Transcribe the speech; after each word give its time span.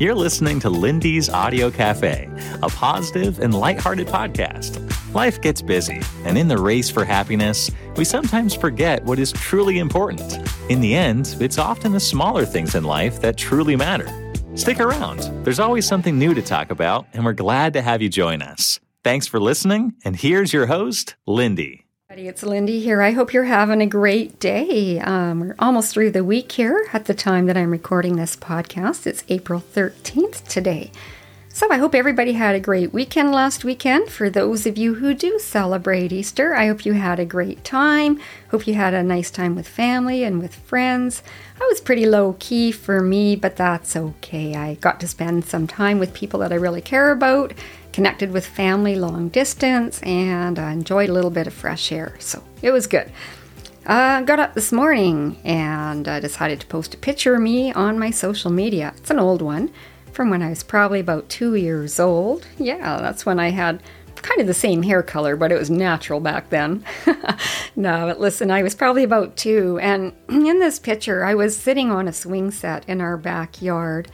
You're 0.00 0.16
listening 0.16 0.58
to 0.58 0.70
Lindy's 0.70 1.30
Audio 1.30 1.70
Cafe, 1.70 2.28
a 2.64 2.68
positive 2.68 3.38
and 3.38 3.54
lighthearted 3.54 4.08
podcast. 4.08 4.82
Life 5.14 5.40
gets 5.40 5.62
busy, 5.62 6.00
and 6.24 6.36
in 6.36 6.48
the 6.48 6.58
race 6.58 6.90
for 6.90 7.04
happiness, 7.04 7.70
we 7.94 8.04
sometimes 8.04 8.56
forget 8.56 9.04
what 9.04 9.20
is 9.20 9.30
truly 9.30 9.78
important. 9.78 10.40
In 10.68 10.80
the 10.80 10.96
end, 10.96 11.36
it's 11.38 11.58
often 11.58 11.92
the 11.92 12.00
smaller 12.00 12.44
things 12.44 12.74
in 12.74 12.82
life 12.82 13.20
that 13.20 13.36
truly 13.36 13.76
matter. 13.76 14.32
Stick 14.56 14.80
around, 14.80 15.20
there's 15.44 15.60
always 15.60 15.86
something 15.86 16.18
new 16.18 16.34
to 16.34 16.42
talk 16.42 16.72
about, 16.72 17.06
and 17.12 17.24
we're 17.24 17.32
glad 17.32 17.72
to 17.74 17.80
have 17.80 18.02
you 18.02 18.08
join 18.08 18.42
us. 18.42 18.80
Thanks 19.04 19.28
for 19.28 19.38
listening, 19.38 19.94
and 20.04 20.16
here's 20.16 20.52
your 20.52 20.66
host, 20.66 21.14
Lindy. 21.24 21.83
It's 22.16 22.44
Lindy 22.44 22.78
here. 22.78 23.02
I 23.02 23.10
hope 23.10 23.32
you're 23.32 23.42
having 23.42 23.82
a 23.82 23.86
great 23.86 24.38
day. 24.38 25.00
Um, 25.00 25.40
we're 25.40 25.56
almost 25.58 25.92
through 25.92 26.12
the 26.12 26.22
week 26.22 26.52
here 26.52 26.86
at 26.92 27.06
the 27.06 27.14
time 27.14 27.46
that 27.46 27.56
I'm 27.56 27.72
recording 27.72 28.14
this 28.14 28.36
podcast. 28.36 29.04
It's 29.04 29.24
April 29.28 29.60
13th 29.60 30.46
today. 30.46 30.92
So 31.48 31.66
I 31.72 31.78
hope 31.78 31.92
everybody 31.92 32.34
had 32.34 32.54
a 32.54 32.60
great 32.60 32.92
weekend 32.92 33.32
last 33.32 33.64
weekend. 33.64 34.10
For 34.10 34.30
those 34.30 34.64
of 34.64 34.78
you 34.78 34.94
who 34.94 35.12
do 35.12 35.40
celebrate 35.40 36.12
Easter, 36.12 36.54
I 36.54 36.68
hope 36.68 36.86
you 36.86 36.92
had 36.92 37.18
a 37.18 37.24
great 37.24 37.64
time. 37.64 38.20
Hope 38.50 38.68
you 38.68 38.74
had 38.74 38.94
a 38.94 39.02
nice 39.02 39.30
time 39.32 39.56
with 39.56 39.66
family 39.66 40.22
and 40.22 40.40
with 40.40 40.54
friends. 40.54 41.20
I 41.60 41.66
was 41.66 41.80
pretty 41.80 42.06
low 42.06 42.36
key 42.38 42.70
for 42.70 43.00
me, 43.00 43.34
but 43.34 43.56
that's 43.56 43.96
okay. 43.96 44.54
I 44.54 44.74
got 44.74 45.00
to 45.00 45.08
spend 45.08 45.46
some 45.46 45.66
time 45.66 45.98
with 45.98 46.14
people 46.14 46.38
that 46.40 46.52
I 46.52 46.56
really 46.56 46.80
care 46.80 47.10
about 47.10 47.54
connected 47.94 48.32
with 48.32 48.44
family 48.44 48.96
long 48.96 49.28
distance, 49.28 50.02
and 50.02 50.58
I 50.58 50.72
enjoyed 50.72 51.08
a 51.08 51.12
little 51.12 51.30
bit 51.30 51.46
of 51.46 51.54
fresh 51.54 51.92
air. 51.92 52.16
So 52.18 52.42
it 52.60 52.72
was 52.72 52.88
good. 52.88 53.10
I 53.86 54.16
uh, 54.16 54.20
got 54.22 54.40
up 54.40 54.54
this 54.54 54.72
morning 54.72 55.38
and 55.44 56.08
I 56.08 56.18
decided 56.18 56.58
to 56.60 56.66
post 56.66 56.94
a 56.94 56.96
picture 56.96 57.36
of 57.36 57.42
me 57.42 57.72
on 57.72 57.98
my 57.98 58.10
social 58.10 58.50
media. 58.50 58.94
It's 58.96 59.10
an 59.10 59.20
old 59.20 59.42
one 59.42 59.70
from 60.10 60.28
when 60.28 60.42
I 60.42 60.48
was 60.48 60.64
probably 60.64 60.98
about 60.98 61.28
two 61.28 61.54
years 61.54 62.00
old. 62.00 62.48
Yeah, 62.58 62.98
that's 62.98 63.24
when 63.24 63.38
I 63.38 63.50
had 63.50 63.80
kind 64.16 64.40
of 64.40 64.48
the 64.48 64.54
same 64.54 64.82
hair 64.82 65.02
color, 65.02 65.36
but 65.36 65.52
it 65.52 65.58
was 65.58 65.70
natural 65.70 66.18
back 66.18 66.50
then. 66.50 66.82
no, 67.76 68.06
but 68.08 68.18
listen, 68.18 68.50
I 68.50 68.64
was 68.64 68.74
probably 68.74 69.04
about 69.04 69.36
two, 69.36 69.78
and 69.80 70.14
in 70.28 70.58
this 70.58 70.80
picture, 70.80 71.24
I 71.24 71.34
was 71.34 71.56
sitting 71.56 71.92
on 71.92 72.08
a 72.08 72.12
swing 72.12 72.50
set 72.50 72.88
in 72.88 73.00
our 73.00 73.16
backyard 73.16 74.10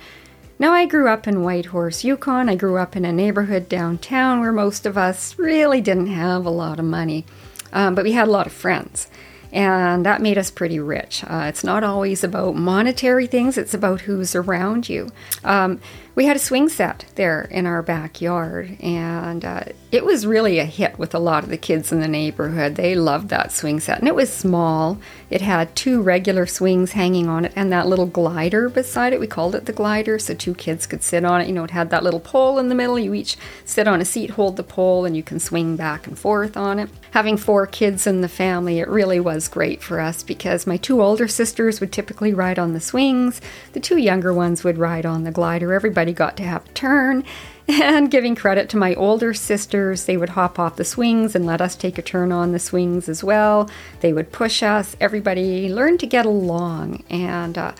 now, 0.60 0.74
I 0.74 0.84
grew 0.84 1.08
up 1.08 1.26
in 1.26 1.42
Whitehorse, 1.42 2.04
Yukon. 2.04 2.50
I 2.50 2.54
grew 2.54 2.76
up 2.76 2.94
in 2.94 3.06
a 3.06 3.12
neighborhood 3.12 3.66
downtown 3.66 4.40
where 4.40 4.52
most 4.52 4.84
of 4.84 4.98
us 4.98 5.38
really 5.38 5.80
didn't 5.80 6.08
have 6.08 6.44
a 6.44 6.50
lot 6.50 6.78
of 6.78 6.84
money, 6.84 7.24
um, 7.72 7.94
but 7.94 8.04
we 8.04 8.12
had 8.12 8.28
a 8.28 8.30
lot 8.30 8.46
of 8.46 8.52
friends. 8.52 9.08
And 9.52 10.04
that 10.04 10.20
made 10.20 10.36
us 10.36 10.50
pretty 10.50 10.78
rich. 10.78 11.24
Uh, 11.24 11.46
it's 11.48 11.64
not 11.64 11.82
always 11.82 12.22
about 12.22 12.56
monetary 12.56 13.26
things, 13.26 13.56
it's 13.56 13.72
about 13.72 14.02
who's 14.02 14.34
around 14.34 14.86
you. 14.86 15.08
Um, 15.44 15.80
we 16.14 16.26
had 16.26 16.36
a 16.36 16.40
swing 16.40 16.68
set 16.68 17.06
there 17.14 17.48
in 17.50 17.64
our 17.64 17.82
backyard, 17.82 18.76
and 18.80 19.42
uh, 19.42 19.64
it 19.90 20.04
was 20.04 20.26
really 20.26 20.58
a 20.58 20.66
hit 20.66 20.98
with 20.98 21.14
a 21.14 21.18
lot 21.18 21.42
of 21.42 21.48
the 21.48 21.56
kids 21.56 21.90
in 21.90 22.00
the 22.00 22.06
neighborhood. 22.06 22.74
They 22.74 22.94
loved 22.94 23.30
that 23.30 23.50
swing 23.50 23.80
set, 23.80 23.98
and 23.98 24.08
it 24.08 24.14
was 24.14 24.30
small. 24.30 24.98
It 25.30 25.40
had 25.40 25.74
two 25.76 26.02
regular 26.02 26.44
swings 26.44 26.92
hanging 26.92 27.28
on 27.28 27.44
it 27.44 27.52
and 27.54 27.72
that 27.72 27.86
little 27.86 28.06
glider 28.06 28.68
beside 28.68 29.12
it. 29.12 29.20
We 29.20 29.28
called 29.28 29.54
it 29.54 29.66
the 29.66 29.72
glider, 29.72 30.18
so 30.18 30.34
two 30.34 30.54
kids 30.54 30.86
could 30.86 31.04
sit 31.04 31.24
on 31.24 31.40
it. 31.40 31.46
You 31.46 31.54
know, 31.54 31.64
it 31.64 31.70
had 31.70 31.90
that 31.90 32.02
little 32.02 32.20
pole 32.20 32.58
in 32.58 32.68
the 32.68 32.74
middle. 32.74 32.98
You 32.98 33.14
each 33.14 33.36
sit 33.64 33.86
on 33.86 34.00
a 34.00 34.04
seat, 34.04 34.30
hold 34.30 34.56
the 34.56 34.64
pole, 34.64 35.04
and 35.04 35.16
you 35.16 35.22
can 35.22 35.38
swing 35.38 35.76
back 35.76 36.06
and 36.06 36.18
forth 36.18 36.56
on 36.56 36.80
it. 36.80 36.90
Having 37.12 37.36
four 37.36 37.66
kids 37.66 38.06
in 38.06 38.20
the 38.20 38.28
family, 38.28 38.80
it 38.80 38.88
really 38.88 39.20
was 39.20 39.48
great 39.48 39.82
for 39.82 40.00
us 40.00 40.22
because 40.22 40.66
my 40.66 40.76
two 40.76 41.00
older 41.00 41.28
sisters 41.28 41.80
would 41.80 41.92
typically 41.92 42.34
ride 42.34 42.58
on 42.58 42.72
the 42.72 42.80
swings, 42.80 43.40
the 43.72 43.80
two 43.80 43.98
younger 43.98 44.34
ones 44.34 44.64
would 44.64 44.78
ride 44.78 45.06
on 45.06 45.24
the 45.24 45.30
glider. 45.30 45.72
Everybody 45.72 46.12
got 46.12 46.36
to 46.38 46.42
have 46.42 46.66
a 46.66 46.72
turn. 46.72 47.24
And 47.72 48.10
giving 48.10 48.34
credit 48.34 48.68
to 48.70 48.76
my 48.76 48.96
older 48.96 49.32
sisters, 49.32 50.06
they 50.06 50.16
would 50.16 50.30
hop 50.30 50.58
off 50.58 50.74
the 50.74 50.84
swings 50.84 51.36
and 51.36 51.46
let 51.46 51.60
us 51.60 51.76
take 51.76 51.98
a 51.98 52.02
turn 52.02 52.32
on 52.32 52.50
the 52.50 52.58
swings 52.58 53.08
as 53.08 53.22
well. 53.22 53.70
They 54.00 54.12
would 54.12 54.32
push 54.32 54.64
us. 54.64 54.96
Everybody 55.00 55.72
learned 55.72 56.00
to 56.00 56.06
get 56.08 56.26
along. 56.26 57.04
And 57.08 57.56
uh, 57.56 57.72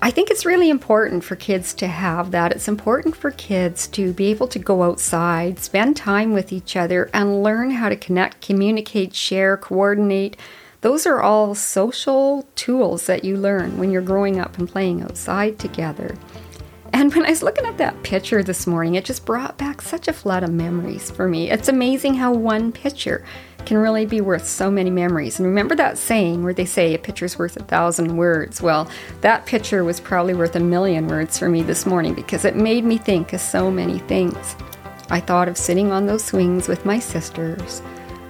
I 0.00 0.12
think 0.12 0.30
it's 0.30 0.46
really 0.46 0.70
important 0.70 1.24
for 1.24 1.34
kids 1.34 1.74
to 1.74 1.88
have 1.88 2.30
that. 2.30 2.52
It's 2.52 2.68
important 2.68 3.16
for 3.16 3.32
kids 3.32 3.88
to 3.88 4.12
be 4.12 4.26
able 4.26 4.46
to 4.46 4.60
go 4.60 4.84
outside, 4.84 5.58
spend 5.58 5.96
time 5.96 6.32
with 6.32 6.52
each 6.52 6.76
other, 6.76 7.10
and 7.12 7.42
learn 7.42 7.72
how 7.72 7.88
to 7.88 7.96
connect, 7.96 8.40
communicate, 8.40 9.16
share, 9.16 9.56
coordinate. 9.56 10.36
Those 10.82 11.06
are 11.06 11.20
all 11.20 11.56
social 11.56 12.46
tools 12.54 13.06
that 13.06 13.24
you 13.24 13.36
learn 13.36 13.78
when 13.78 13.90
you're 13.90 14.00
growing 14.00 14.38
up 14.38 14.58
and 14.58 14.68
playing 14.68 15.02
outside 15.02 15.58
together. 15.58 16.14
And 16.94 17.12
when 17.12 17.26
I 17.26 17.30
was 17.30 17.42
looking 17.42 17.66
at 17.66 17.76
that 17.78 18.04
picture 18.04 18.44
this 18.44 18.68
morning, 18.68 18.94
it 18.94 19.04
just 19.04 19.24
brought 19.24 19.58
back 19.58 19.82
such 19.82 20.06
a 20.06 20.12
flood 20.12 20.44
of 20.44 20.52
memories 20.52 21.10
for 21.10 21.26
me. 21.26 21.50
It's 21.50 21.68
amazing 21.68 22.14
how 22.14 22.32
one 22.32 22.70
picture 22.70 23.24
can 23.66 23.78
really 23.78 24.06
be 24.06 24.20
worth 24.20 24.46
so 24.46 24.70
many 24.70 24.90
memories. 24.90 25.40
And 25.40 25.48
remember 25.48 25.74
that 25.74 25.98
saying 25.98 26.44
where 26.44 26.54
they 26.54 26.64
say 26.64 26.94
a 26.94 26.98
picture's 26.98 27.36
worth 27.36 27.56
a 27.56 27.64
thousand 27.64 28.16
words? 28.16 28.62
Well, 28.62 28.88
that 29.22 29.44
picture 29.44 29.82
was 29.82 29.98
probably 29.98 30.34
worth 30.34 30.54
a 30.54 30.60
million 30.60 31.08
words 31.08 31.36
for 31.36 31.48
me 31.48 31.64
this 31.64 31.84
morning 31.84 32.14
because 32.14 32.44
it 32.44 32.54
made 32.54 32.84
me 32.84 32.96
think 32.96 33.32
of 33.32 33.40
so 33.40 33.72
many 33.72 33.98
things. 33.98 34.54
I 35.10 35.18
thought 35.18 35.48
of 35.48 35.58
sitting 35.58 35.90
on 35.90 36.06
those 36.06 36.22
swings 36.22 36.68
with 36.68 36.84
my 36.84 37.00
sisters. 37.00 37.82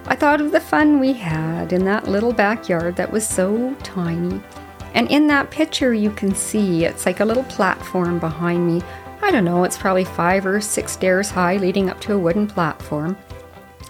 I 0.07 0.15
thought 0.15 0.41
of 0.41 0.51
the 0.51 0.59
fun 0.59 0.99
we 0.99 1.13
had 1.13 1.71
in 1.71 1.85
that 1.85 2.07
little 2.07 2.33
backyard 2.33 2.95
that 2.95 3.11
was 3.11 3.27
so 3.27 3.75
tiny. 3.83 4.41
And 4.95 5.11
in 5.11 5.27
that 5.27 5.51
picture, 5.51 5.93
you 5.93 6.09
can 6.09 6.33
see 6.33 6.85
it's 6.85 7.05
like 7.05 7.19
a 7.19 7.25
little 7.25 7.43
platform 7.43 8.17
behind 8.17 8.65
me. 8.65 8.81
I 9.21 9.29
don't 9.29 9.45
know, 9.45 9.63
it's 9.63 9.77
probably 9.77 10.05
five 10.05 10.45
or 10.45 10.61
six 10.61 10.93
stairs 10.93 11.29
high 11.29 11.57
leading 11.57 11.89
up 11.89 11.99
to 12.01 12.13
a 12.13 12.19
wooden 12.19 12.47
platform. 12.47 13.17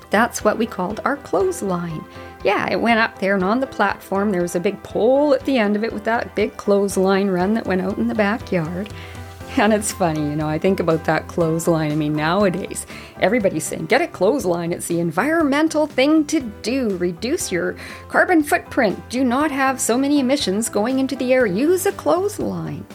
That's 0.09 0.43
what 0.43 0.57
we 0.57 0.66
called 0.66 1.01
our 1.05 1.17
clothesline. 1.17 2.03
Yeah, 2.43 2.69
it 2.71 2.79
went 2.79 2.99
up 2.99 3.19
there, 3.19 3.35
and 3.35 3.43
on 3.43 3.59
the 3.59 3.67
platform, 3.67 4.31
there 4.31 4.41
was 4.41 4.55
a 4.55 4.59
big 4.59 4.81
pole 4.83 5.33
at 5.33 5.45
the 5.45 5.57
end 5.57 5.75
of 5.75 5.83
it 5.83 5.93
with 5.93 6.03
that 6.05 6.35
big 6.35 6.57
clothesline 6.57 7.27
run 7.27 7.53
that 7.53 7.67
went 7.67 7.81
out 7.81 7.97
in 7.97 8.07
the 8.07 8.16
backyard. 8.16 8.93
And 9.66 9.71
it's 9.71 9.93
funny, 9.93 10.19
you 10.19 10.35
know, 10.35 10.49
I 10.49 10.59
think 10.59 10.81
about 10.81 11.05
that 11.05 11.29
clothesline. 11.29 11.89
I 11.89 11.95
mean, 11.95 12.13
nowadays, 12.13 12.85
everybody's 13.21 13.63
saying, 13.63 13.85
get 13.85 14.01
a 14.01 14.07
clothesline. 14.07 14.73
It's 14.73 14.88
the 14.88 14.99
environmental 14.99 15.88
thing 15.88 16.25
to 16.25 16.41
do. 16.61 16.97
Reduce 16.97 17.53
your 17.53 17.77
carbon 18.09 18.43
footprint. 18.43 19.09
Do 19.09 19.23
not 19.23 19.51
have 19.51 19.79
so 19.79 19.97
many 19.97 20.19
emissions 20.19 20.67
going 20.67 20.99
into 20.99 21.16
the 21.16 21.33
air. 21.33 21.45
Use 21.45 21.85
a 21.85 21.93
clothesline. 21.93 22.85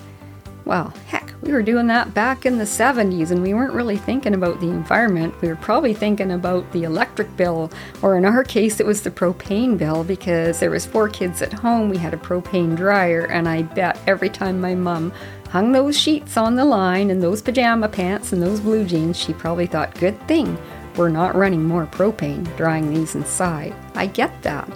Well, 0.66 0.92
heck, 1.06 1.32
we 1.40 1.52
were 1.52 1.62
doing 1.62 1.86
that 1.86 2.12
back 2.12 2.44
in 2.44 2.58
the 2.58 2.64
70s 2.64 3.30
and 3.30 3.42
we 3.42 3.54
weren't 3.54 3.72
really 3.72 3.96
thinking 3.96 4.34
about 4.34 4.60
the 4.60 4.68
environment. 4.68 5.34
We 5.40 5.48
were 5.48 5.56
probably 5.56 5.94
thinking 5.94 6.30
about 6.30 6.70
the 6.72 6.84
electric 6.84 7.34
bill, 7.36 7.72
or 8.02 8.16
in 8.16 8.26
our 8.26 8.44
case, 8.44 8.78
it 8.78 8.86
was 8.86 9.02
the 9.02 9.10
propane 9.10 9.78
bill 9.78 10.04
because 10.04 10.60
there 10.60 10.70
was 10.70 10.86
four 10.86 11.08
kids 11.08 11.40
at 11.40 11.54
home. 11.54 11.88
We 11.88 11.96
had 11.96 12.14
a 12.14 12.18
propane 12.18 12.76
dryer, 12.76 13.24
and 13.24 13.48
I 13.48 13.62
bet 13.62 13.98
every 14.06 14.28
time 14.28 14.60
my 14.60 14.74
mom 14.74 15.12
hung 15.50 15.72
those 15.72 15.98
sheets 15.98 16.36
on 16.36 16.54
the 16.54 16.64
line 16.64 17.10
and 17.10 17.22
those 17.22 17.42
pajama 17.42 17.88
pants 17.88 18.32
and 18.32 18.42
those 18.42 18.60
blue 18.60 18.84
jeans, 18.84 19.18
she 19.18 19.32
probably 19.34 19.66
thought, 19.66 19.94
good 19.96 20.18
thing 20.26 20.56
we're 20.96 21.08
not 21.08 21.34
running 21.34 21.64
more 21.64 21.86
propane 21.86 22.44
drying 22.56 22.92
these 22.92 23.14
inside. 23.14 23.74
I 23.94 24.06
get 24.06 24.42
that. 24.42 24.68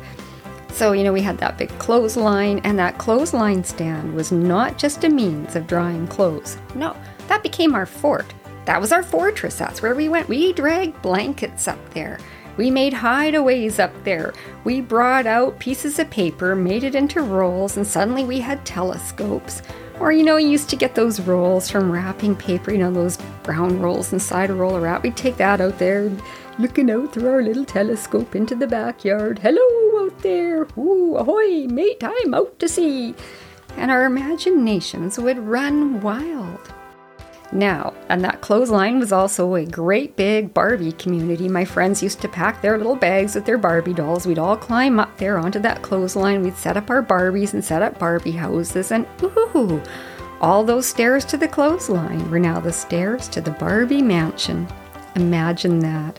So, 0.72 0.92
you 0.92 1.04
know, 1.04 1.12
we 1.12 1.20
had 1.20 1.38
that 1.38 1.58
big 1.58 1.70
clothesline, 1.78 2.60
and 2.64 2.78
that 2.78 2.98
clothesline 2.98 3.62
stand 3.62 4.14
was 4.14 4.32
not 4.32 4.78
just 4.78 5.04
a 5.04 5.08
means 5.08 5.54
of 5.54 5.66
drying 5.66 6.06
clothes. 6.08 6.56
No, 6.74 6.96
that 7.28 7.42
became 7.42 7.74
our 7.74 7.86
fort. 7.86 8.32
That 8.64 8.80
was 8.80 8.90
our 8.90 9.02
fortress. 9.02 9.56
That's 9.56 9.82
where 9.82 9.94
we 9.94 10.08
went. 10.08 10.28
We 10.28 10.52
dragged 10.52 11.00
blankets 11.02 11.68
up 11.68 11.78
there. 11.94 12.18
We 12.56 12.70
made 12.70 12.92
hideaways 12.92 13.78
up 13.78 13.92
there. 14.04 14.32
We 14.64 14.80
brought 14.80 15.26
out 15.26 15.58
pieces 15.58 15.98
of 15.98 16.10
paper, 16.10 16.56
made 16.56 16.84
it 16.84 16.94
into 16.94 17.20
rolls, 17.20 17.76
and 17.76 17.86
suddenly 17.86 18.24
we 18.24 18.40
had 18.40 18.64
telescopes. 18.64 19.62
Or, 20.00 20.10
you 20.10 20.24
know, 20.24 20.36
you 20.36 20.48
used 20.48 20.68
to 20.70 20.76
get 20.76 20.94
those 20.94 21.20
rolls 21.20 21.70
from 21.70 21.90
wrapping 21.90 22.34
paper, 22.34 22.72
you 22.72 22.78
know, 22.78 22.92
those 22.92 23.16
brown 23.42 23.80
rolls 23.80 24.12
inside 24.12 24.50
a 24.50 24.54
roll 24.54 24.74
of 24.74 24.82
wrap. 24.82 25.02
We'd 25.02 25.16
take 25.16 25.36
that 25.36 25.60
out 25.60 25.78
there, 25.78 26.10
looking 26.58 26.90
out 26.90 27.12
through 27.12 27.28
our 27.28 27.42
little 27.42 27.64
telescope 27.64 28.34
into 28.34 28.54
the 28.54 28.66
backyard. 28.66 29.38
Hello 29.38 30.04
out 30.04 30.18
there! 30.18 30.66
Ooh, 30.76 31.16
ahoy, 31.16 31.66
mate, 31.68 32.02
I'm 32.02 32.34
out 32.34 32.58
to 32.58 32.68
sea! 32.68 33.14
And 33.76 33.90
our 33.90 34.04
imaginations 34.04 35.18
would 35.18 35.38
run 35.38 36.00
wild. 36.00 36.72
Now, 37.52 37.94
and 38.08 38.24
that 38.24 38.40
clothesline 38.40 38.98
was 38.98 39.12
also 39.12 39.54
a 39.54 39.64
great 39.64 40.16
big 40.16 40.52
Barbie 40.52 40.92
community. 40.92 41.48
My 41.48 41.64
friends 41.64 42.02
used 42.02 42.20
to 42.22 42.28
pack 42.28 42.60
their 42.60 42.76
little 42.76 42.96
bags 42.96 43.34
with 43.34 43.44
their 43.44 43.58
Barbie 43.58 43.94
dolls. 43.94 44.26
We'd 44.26 44.38
all 44.38 44.56
climb 44.56 44.98
up 44.98 45.16
there 45.18 45.38
onto 45.38 45.60
that 45.60 45.82
clothesline. 45.82 46.42
We'd 46.42 46.56
set 46.56 46.76
up 46.76 46.90
our 46.90 47.02
Barbies 47.02 47.54
and 47.54 47.64
set 47.64 47.82
up 47.82 47.98
Barbie 47.98 48.32
houses, 48.32 48.90
and 48.90 49.06
ooh, 49.22 49.80
all 50.40 50.64
those 50.64 50.86
stairs 50.86 51.24
to 51.26 51.36
the 51.36 51.48
clothesline 51.48 52.30
were 52.30 52.40
now 52.40 52.60
the 52.60 52.72
stairs 52.72 53.28
to 53.28 53.40
the 53.40 53.52
Barbie 53.52 54.02
mansion. 54.02 54.66
Imagine 55.14 55.78
that. 55.80 56.18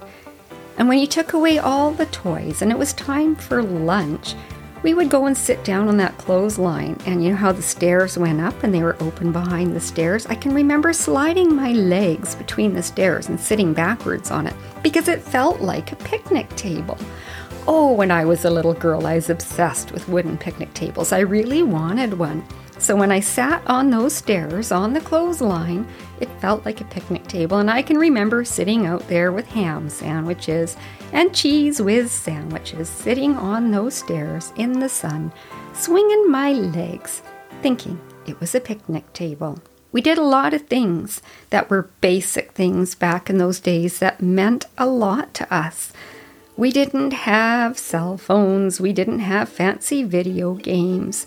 And 0.78 0.88
when 0.88 1.00
you 1.00 1.08
took 1.08 1.34
away 1.34 1.58
all 1.58 1.92
the 1.92 2.06
toys 2.08 2.62
and 2.62 2.72
it 2.72 2.78
was 2.78 2.94
time 2.94 3.36
for 3.36 3.62
lunch, 3.62 4.36
we 4.86 4.94
would 4.94 5.10
go 5.10 5.26
and 5.26 5.36
sit 5.36 5.64
down 5.64 5.88
on 5.88 5.98
that 5.98 6.16
clothesline, 6.20 6.96
and 7.08 7.24
you 7.24 7.32
know 7.32 7.36
how 7.36 7.52
the 7.52 7.60
stairs 7.60 8.20
went 8.20 8.40
up 8.40 8.64
and 8.64 8.72
they 8.72 8.84
were 8.84 8.96
open 9.00 9.32
behind 9.32 9.76
the 9.76 9.80
stairs? 9.80 10.28
I 10.28 10.36
can 10.36 10.54
remember 10.54 10.94
sliding 10.94 11.56
my 11.56 11.72
legs 11.72 12.36
between 12.36 12.76
the 12.76 12.84
stairs 12.84 13.28
and 13.28 13.40
sitting 13.40 13.74
backwards 13.74 14.30
on 14.30 14.46
it 14.46 14.54
because 14.84 15.08
it 15.08 15.24
felt 15.24 15.60
like 15.60 15.92
a 15.92 15.96
picnic 15.96 16.48
table. 16.56 17.00
Oh, 17.68 17.94
when 17.94 18.12
I 18.12 18.26
was 18.26 18.46
a 18.46 18.52
little 18.52 18.76
girl, 18.76 19.08
I 19.08 19.16
was 19.16 19.32
obsessed 19.32 19.92
with 19.92 20.08
wooden 20.08 20.38
picnic 20.38 20.72
tables. 20.76 21.12
I 21.12 21.22
really 21.22 21.64
wanted 21.64 22.14
one. 22.14 22.46
So 22.78 22.96
when 22.96 23.12
I 23.12 23.22
sat 23.22 23.66
on 23.66 23.90
those 23.90 24.14
stairs 24.14 24.72
on 24.72 24.94
the 24.94 25.02
clothesline, 25.02 25.88
it 26.20 26.30
felt 26.40 26.66
like 26.66 26.82
a 26.82 26.86
picnic 26.86 27.28
table, 27.28 27.58
and 27.58 27.70
I 27.70 27.82
can 27.82 27.98
remember 27.98 28.46
sitting 28.46 28.86
out 28.86 29.08
there 29.08 29.32
with 29.32 29.48
ham 29.48 29.90
sandwiches 29.90 30.78
and 31.12 31.32
Cheez 31.32 31.84
Whiz 31.84 32.12
sandwiches, 32.12 32.90
sitting 32.90 33.36
on 33.36 33.72
those 33.72 33.96
stairs 33.96 34.54
in 34.56 34.80
the 34.80 34.90
sun, 34.90 35.32
swinging 35.74 36.30
my 36.30 36.52
legs, 36.52 37.22
thinking 37.62 38.00
it 38.26 38.40
was 38.40 38.56
a 38.56 38.60
picnic 38.60 39.12
table. 39.14 39.60
We 39.92 40.02
did 40.02 40.18
a 40.18 40.24
lot 40.24 40.54
of 40.54 40.64
things 40.64 41.22
that 41.52 41.70
were 41.70 41.90
basic 42.02 42.52
things 42.52 42.96
back 42.96 43.30
in 43.30 43.38
those 43.38 43.60
days 43.60 44.00
that 44.00 44.22
meant 44.22 44.66
a 44.78 44.86
lot 44.86 45.34
to 45.36 45.54
us. 45.54 45.94
We 46.58 46.72
didn't 46.72 47.12
have 47.12 47.78
cell 47.78 48.18
phones, 48.18 48.82
we 48.82 48.94
didn't 48.94 49.20
have 49.20 49.48
fancy 49.50 50.04
video 50.04 50.54
games. 50.56 51.26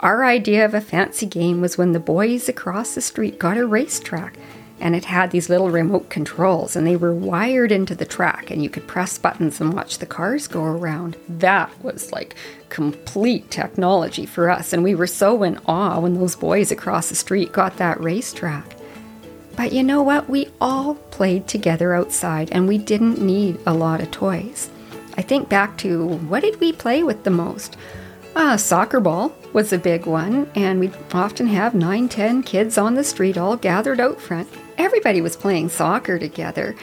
Our 0.00 0.24
idea 0.24 0.64
of 0.64 0.74
a 0.74 0.80
fancy 0.80 1.26
game 1.26 1.60
was 1.60 1.76
when 1.76 1.90
the 1.90 1.98
boys 1.98 2.48
across 2.48 2.94
the 2.94 3.00
street 3.00 3.36
got 3.36 3.56
a 3.56 3.66
racetrack 3.66 4.36
and 4.80 4.94
it 4.94 5.06
had 5.06 5.32
these 5.32 5.48
little 5.48 5.70
remote 5.70 6.08
controls 6.08 6.76
and 6.76 6.86
they 6.86 6.94
were 6.94 7.12
wired 7.12 7.72
into 7.72 7.96
the 7.96 8.04
track 8.04 8.48
and 8.48 8.62
you 8.62 8.70
could 8.70 8.86
press 8.86 9.18
buttons 9.18 9.60
and 9.60 9.72
watch 9.72 9.98
the 9.98 10.06
cars 10.06 10.46
go 10.46 10.62
around. 10.62 11.16
That 11.28 11.72
was 11.82 12.12
like 12.12 12.36
complete 12.68 13.50
technology 13.50 14.24
for 14.24 14.48
us 14.48 14.72
and 14.72 14.84
we 14.84 14.94
were 14.94 15.08
so 15.08 15.42
in 15.42 15.58
awe 15.66 15.98
when 15.98 16.14
those 16.14 16.36
boys 16.36 16.70
across 16.70 17.08
the 17.08 17.16
street 17.16 17.50
got 17.50 17.78
that 17.78 18.00
racetrack. 18.00 18.76
But 19.56 19.72
you 19.72 19.82
know 19.82 20.04
what? 20.04 20.30
We 20.30 20.46
all 20.60 20.94
played 20.94 21.48
together 21.48 21.92
outside 21.92 22.52
and 22.52 22.68
we 22.68 22.78
didn't 22.78 23.20
need 23.20 23.58
a 23.66 23.74
lot 23.74 24.00
of 24.00 24.12
toys. 24.12 24.70
I 25.16 25.22
think 25.22 25.48
back 25.48 25.76
to 25.78 26.06
what 26.06 26.44
did 26.44 26.60
we 26.60 26.72
play 26.72 27.02
with 27.02 27.24
the 27.24 27.30
most? 27.30 27.76
Uh, 28.38 28.56
soccer 28.56 29.00
ball 29.00 29.34
was 29.52 29.72
a 29.72 29.78
big 29.78 30.06
one, 30.06 30.48
and 30.54 30.78
we'd 30.78 30.94
often 31.12 31.48
have 31.48 31.74
nine, 31.74 32.08
ten 32.08 32.40
kids 32.40 32.78
on 32.78 32.94
the 32.94 33.02
street 33.02 33.36
all 33.36 33.56
gathered 33.56 33.98
out 33.98 34.20
front. 34.20 34.48
Everybody 34.78 35.20
was 35.20 35.34
playing 35.34 35.70
soccer 35.70 36.20
together. 36.20 36.76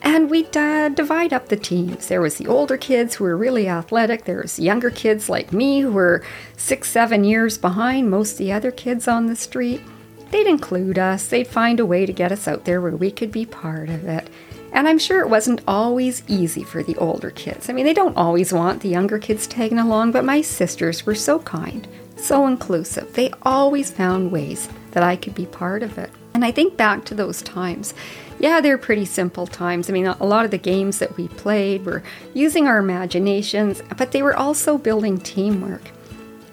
And 0.00 0.30
we'd 0.30 0.56
uh, 0.56 0.88
divide 0.88 1.34
up 1.34 1.48
the 1.48 1.56
teams. 1.58 2.08
There 2.08 2.22
was 2.22 2.36
the 2.36 2.46
older 2.46 2.78
kids 2.78 3.14
who 3.14 3.24
were 3.24 3.36
really 3.36 3.68
athletic. 3.68 4.24
There 4.24 4.40
was 4.40 4.58
younger 4.58 4.88
kids 4.88 5.28
like 5.28 5.52
me 5.52 5.80
who 5.80 5.92
were 5.92 6.24
six, 6.56 6.88
seven 6.88 7.24
years 7.24 7.58
behind 7.58 8.10
most 8.10 8.32
of 8.32 8.38
the 8.38 8.52
other 8.52 8.70
kids 8.70 9.06
on 9.06 9.26
the 9.26 9.36
street. 9.36 9.82
They'd 10.30 10.46
include 10.46 10.98
us. 10.98 11.28
They'd 11.28 11.46
find 11.46 11.78
a 11.78 11.84
way 11.84 12.06
to 12.06 12.12
get 12.12 12.32
us 12.32 12.48
out 12.48 12.64
there 12.64 12.80
where 12.80 12.96
we 12.96 13.10
could 13.10 13.30
be 13.30 13.44
part 13.44 13.90
of 13.90 14.08
it. 14.08 14.30
And 14.76 14.86
I'm 14.86 14.98
sure 14.98 15.22
it 15.22 15.30
wasn't 15.30 15.62
always 15.66 16.22
easy 16.28 16.62
for 16.62 16.82
the 16.82 16.96
older 16.96 17.30
kids. 17.30 17.70
I 17.70 17.72
mean, 17.72 17.86
they 17.86 17.94
don't 17.94 18.14
always 18.14 18.52
want 18.52 18.82
the 18.82 18.90
younger 18.90 19.18
kids 19.18 19.46
tagging 19.46 19.78
along, 19.78 20.12
but 20.12 20.22
my 20.22 20.42
sisters 20.42 21.06
were 21.06 21.14
so 21.14 21.38
kind, 21.38 21.88
so 22.16 22.46
inclusive. 22.46 23.14
They 23.14 23.30
always 23.40 23.90
found 23.90 24.30
ways 24.30 24.68
that 24.90 25.02
I 25.02 25.16
could 25.16 25.34
be 25.34 25.46
part 25.46 25.82
of 25.82 25.96
it. 25.96 26.10
And 26.34 26.44
I 26.44 26.52
think 26.52 26.76
back 26.76 27.06
to 27.06 27.14
those 27.14 27.40
times. 27.40 27.94
Yeah, 28.38 28.60
they're 28.60 28.76
pretty 28.76 29.06
simple 29.06 29.46
times. 29.46 29.88
I 29.88 29.94
mean, 29.94 30.08
a 30.08 30.26
lot 30.26 30.44
of 30.44 30.50
the 30.50 30.58
games 30.58 30.98
that 30.98 31.16
we 31.16 31.28
played 31.28 31.86
were 31.86 32.02
using 32.34 32.66
our 32.66 32.76
imaginations, 32.76 33.82
but 33.96 34.12
they 34.12 34.22
were 34.22 34.36
also 34.36 34.76
building 34.76 35.16
teamwork. 35.16 35.90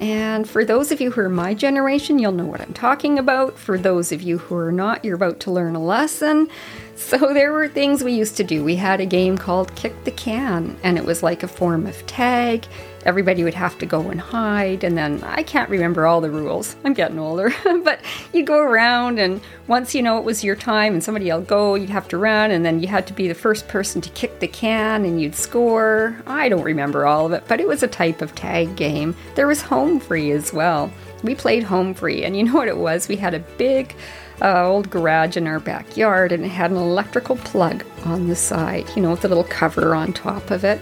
And 0.04 0.50
for 0.50 0.66
those 0.66 0.92
of 0.92 1.00
you 1.00 1.12
who 1.12 1.22
are 1.22 1.30
my 1.30 1.54
generation, 1.54 2.20
you'll 2.20 2.34
know 2.34 2.44
what 2.44 2.60
I'm 2.60 2.74
talking 2.74 3.18
about. 3.18 3.58
For 3.58 3.78
those 3.78 4.12
of 4.12 4.22
you 4.22 4.38
who 4.38 4.54
are 4.58 4.70
not, 4.70 5.06
you're 5.06 5.16
about 5.16 5.40
to 5.40 5.52
learn 5.52 5.78
a 5.78 5.82
lesson. 5.82 6.50
So 6.98 7.18
there 7.34 7.54
were 7.54 7.70
things 7.70 8.04
we 8.04 8.12
used 8.12 8.36
to 8.36 8.44
do. 8.44 8.66
We 8.66 8.76
had 8.76 9.00
a 9.00 9.06
game 9.06 9.38
called 9.38 9.74
Kick 9.76 10.04
the 10.04 10.12
Can, 10.12 10.78
and 10.84 10.98
it 10.98 11.06
was 11.06 11.24
like 11.24 11.42
a 11.42 11.48
form 11.48 11.88
of 11.88 12.06
tag. 12.06 12.66
Everybody 13.06 13.44
would 13.44 13.54
have 13.54 13.78
to 13.80 13.86
go 13.86 14.10
and 14.10 14.20
hide, 14.20 14.84
and 14.84 14.98
then 14.98 15.24
I 15.24 15.44
can't 15.44 15.70
remember 15.70 16.06
all 16.06 16.22
the 16.22 16.32
rules. 16.32 16.76
I'm 16.84 16.94
getting 16.94 17.20
older. 17.20 17.54
but 17.84 18.00
you 18.34 18.44
go 18.44 18.60
around, 18.60 19.20
and 19.20 19.42
once 19.68 19.94
you 19.94 20.02
know 20.02 20.18
it 20.18 20.24
was 20.24 20.44
your 20.44 20.56
time 20.56 20.94
and 20.94 21.04
somebody 21.04 21.30
else 21.30 21.46
go, 21.46 21.76
you'd 21.76 21.90
have 21.90 22.08
to 22.10 22.18
run, 22.18 22.52
and 22.52 22.66
then 22.66 22.80
you 22.80 22.88
had 22.88 23.06
to 23.08 23.14
be 23.14 23.28
the 23.28 23.36
first 23.36 23.68
person 23.68 24.02
to 24.02 24.10
kick 24.12 24.40
the 24.40 24.48
can, 24.48 25.06
and 25.06 25.22
you'd 25.22 25.36
score. 25.36 26.16
I 26.26 26.50
don't 26.50 26.64
remember 26.64 27.06
all 27.06 27.26
of 27.26 27.34
it, 27.34 27.44
but 27.48 27.60
it 27.60 27.68
was 27.68 27.84
a 27.84 27.88
type 27.88 28.22
of 28.22 28.36
tag 28.36 28.76
game. 28.76 29.16
There 29.36 29.48
was 29.48 29.62
home 29.62 30.00
free 30.00 30.32
as 30.32 30.54
well. 30.54 30.92
We 31.24 31.36
played 31.36 31.64
home 31.64 31.94
free, 31.94 32.24
and 32.24 32.38
you 32.38 32.44
know 32.46 32.54
what 32.54 32.68
it 32.68 32.78
was? 32.78 33.08
We 33.08 33.16
had 33.16 33.34
a 33.34 33.40
big 33.40 33.96
uh, 34.42 34.68
old 34.68 34.90
garage 34.90 35.38
in 35.38 35.48
our 35.48 35.60
backyard, 35.60 36.32
and 36.32 36.46
it 36.46 36.50
had 36.50 36.72
an 36.72 36.78
electrical 36.78 37.36
plug 37.38 37.84
on 38.06 38.28
the 38.28 38.36
side, 38.36 38.86
you 38.96 39.02
know, 39.02 39.12
with 39.12 39.26
a 39.26 39.28
little 39.28 39.44
cover 39.46 39.96
on 39.96 40.14
top 40.14 40.52
of 40.52 40.64
it. 40.64 40.82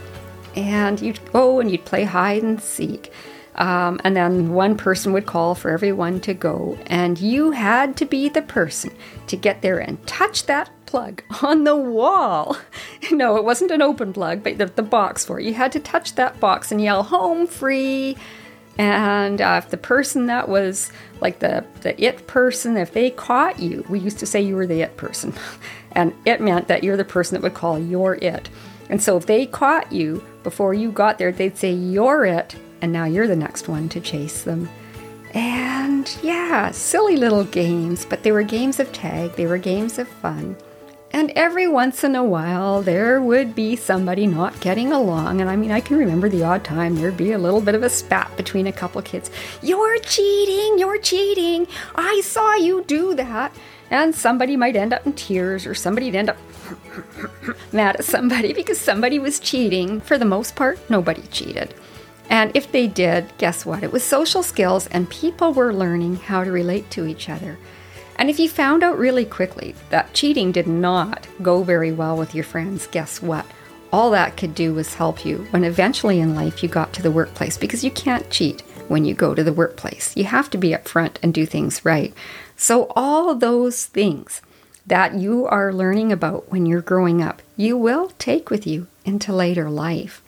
And 0.56 1.01
you'd 1.01 1.24
go 1.31 1.59
and 1.59 1.71
you'd 1.71 1.86
play 1.86 2.03
hide 2.03 2.44
and 2.44 2.62
seek. 2.62 3.12
Um, 3.56 4.00
and 4.03 4.15
then 4.15 4.53
one 4.53 4.77
person 4.77 5.13
would 5.13 5.25
call 5.25 5.56
for 5.56 5.71
everyone 5.71 6.21
to 6.21 6.33
go, 6.33 6.77
and 6.88 7.19
you 7.19 7.51
had 7.51 7.98
to 7.98 8.06
be 8.06 8.30
the 8.30 8.42
person 8.42 8.95
to 9.27 9.36
get 9.36 9.62
there 9.62 9.77
and 9.77 10.06
touch 10.07 10.45
that 10.45 10.69
plug 10.86 11.21
on 11.44 11.65
the 11.65 11.75
wall. 11.75 12.57
no, 13.12 13.36
it 13.36 13.44
wasn't 13.44 13.71
an 13.71 13.81
open 13.81 14.13
plug, 14.13 14.42
but 14.44 14.57
the, 14.57 14.68
the 14.68 14.81
box 14.81 15.25
for 15.25 15.39
it. 15.39 15.45
You 15.45 15.53
had 15.53 15.71
to 15.74 15.80
touch 15.80 16.15
that 16.15 16.39
box 16.39 16.71
and 16.71 16.81
yell, 16.81 17.03
Home 17.03 17.45
free! 17.45 18.15
And 18.77 19.42
uh, 19.42 19.62
if 19.63 19.69
the 19.69 19.77
person 19.77 20.27
that 20.27 20.48
was 20.48 20.92
like 21.19 21.39
the, 21.39 21.65
the 21.81 22.01
it 22.01 22.25
person, 22.27 22.77
if 22.77 22.94
they 22.94 23.12
caught 23.12 23.59
you, 23.59 23.86
we 23.89 24.00
used 24.00 24.19
to 24.19 24.25
say 24.25 24.42
you 24.42 24.56
were 24.56 24.65
the 24.65 24.81
it 24.81 24.95
person. 24.95 25.33
and 25.92 26.13
it 26.25 26.39
meant 26.39 26.69
that 26.69 26.83
you're 26.83 26.98
the 26.98 27.03
person 27.03 27.36
that 27.36 27.44
would 27.44 27.53
call 27.53 27.77
your 27.77 28.15
it. 28.15 28.50
And 28.89 29.03
so 29.03 29.18
if 29.18 29.25
they 29.25 29.45
caught 29.45 29.92
you 29.92 30.24
before 30.44 30.74
you 30.74 30.92
got 30.92 31.18
there, 31.18 31.32
they'd 31.32 31.58
say 31.58 31.72
you're 31.72 32.26
it, 32.26 32.56
and 32.82 32.92
now 32.92 33.06
you're 33.06 33.28
the 33.28 33.36
next 33.36 33.68
one 33.68 33.90
to 33.90 34.00
chase 34.00 34.44
them. 34.44 34.70
And 35.34 36.14
yeah, 36.22 36.72
silly 36.72 37.16
little 37.16 37.46
games, 37.46 38.06
but 38.06 38.24
they 38.24 38.32
were 38.32 38.44
games 38.44 38.80
of 38.80 38.92
tag, 38.92 39.34
they 39.34 39.46
were 39.46 39.58
games 39.58 39.98
of 39.98 40.08
fun. 40.08 40.58
And 41.14 41.32
every 41.32 41.68
once 41.68 42.06
in 42.06 42.16
a 42.16 42.24
while, 42.24 42.82
there 42.82 43.22
would 43.22 43.54
be 43.54 43.76
somebody 43.76 44.26
not 44.28 44.60
getting 44.62 44.94
along. 44.94 45.42
And 45.42 45.50
I 45.50 45.58
mean, 45.58 45.72
I 45.72 45.82
can 45.82 45.98
remember 45.98 46.30
the 46.30 46.44
odd 46.44 46.64
time 46.64 46.96
there'd 46.96 47.18
be 47.18 47.34
a 47.34 47.38
little 47.38 47.60
bit 47.60 47.76
of 47.76 47.84
a 47.84 47.90
spat 47.90 48.36
between 48.38 48.68
a 48.68 48.72
couple 48.72 49.02
kids. 49.02 49.30
You're 49.62 50.00
cheating! 50.00 50.80
You're 50.80 51.00
cheating! 51.00 51.68
I 51.96 52.22
saw 52.22 52.56
you 52.56 52.84
do 52.86 53.14
that! 53.16 53.54
And 53.90 54.16
somebody 54.16 54.56
might 54.56 54.78
end 54.78 54.94
up 54.94 55.06
in 55.06 55.12
tears, 55.12 55.65
or 55.65 55.75
somebody'd 55.75 56.15
end 56.15 56.30
up 56.30 56.38
mad 57.72 57.96
at 57.98 58.06
somebody 58.06 58.54
because 58.54 58.80
somebody 58.80 59.20
was 59.20 59.40
cheating. 59.40 60.01
For 60.01 60.18
the 60.18 60.25
most 60.25 60.56
part, 60.56 60.80
nobody 60.90 61.22
cheated. 61.24 61.74
And 62.30 62.56
if 62.56 62.72
they 62.72 62.88
did, 62.88 63.32
guess 63.38 63.66
what? 63.66 63.84
It 63.84 63.92
was 63.92 64.04
social 64.04 64.42
skills, 64.42 64.88
and 64.88 65.10
people 65.10 65.54
were 65.54 65.74
learning 65.74 66.16
how 66.16 66.44
to 66.44 66.51
relate 66.51 66.90
to 66.92 67.06
each 67.06 67.30
other. 67.30 67.58
And 68.16 68.30
if 68.30 68.40
you 68.40 68.48
found 68.48 68.84
out 68.84 68.98
really 68.98 69.25
quickly 69.25 69.75
that 69.90 70.13
cheating 70.13 70.51
did 70.51 70.68
not 70.68 71.28
go 71.42 71.63
very 71.63 71.92
well 71.92 72.16
with 72.16 72.36
your 72.36 72.44
friends, 72.44 72.88
guess 72.88 73.22
what? 73.22 73.46
All 73.92 74.12
that 74.12 74.38
could 74.38 74.56
do 74.56 74.74
was 74.74 74.94
help 74.94 75.25
you 75.25 75.48
when 75.50 75.66
eventually 75.66 76.20
in 76.20 76.36
life 76.36 76.63
you 76.63 76.70
got 76.70 76.94
to 76.94 77.01
the 77.01 77.12
workplace 77.12 77.58
because 77.58 77.84
you 77.84 77.92
can't 77.92 78.30
cheat 78.30 78.62
when 78.88 79.04
you 79.04 79.13
go 79.13 79.34
to 79.34 79.44
the 79.44 79.51
workplace. 79.51 80.16
You 80.16 80.25
have 80.25 80.50
to 80.51 80.58
be 80.58 80.70
upfront 80.70 81.18
and 81.22 81.34
do 81.34 81.46
things 81.46 81.84
right. 81.84 82.13
So, 82.56 82.88
all 82.96 83.34
those 83.36 83.86
things 83.86 84.42
that 84.86 85.16
you 85.16 85.46
are 85.46 85.74
learning 85.74 86.12
about 86.12 86.52
when 86.52 86.66
you're 86.66 86.82
growing 86.82 87.22
up, 87.22 87.42
you 87.56 87.78
will 87.78 88.12
take 88.18 88.50
with 88.50 88.66
you 88.66 88.88
into 89.06 89.34
later 89.34 89.70
life. 89.70 90.22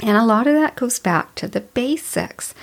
And 0.00 0.16
a 0.16 0.24
lot 0.24 0.46
of 0.46 0.54
that 0.54 0.76
goes 0.76 0.98
back 0.98 1.34
to 1.36 1.48
the 1.48 1.60
basics. 1.60 2.54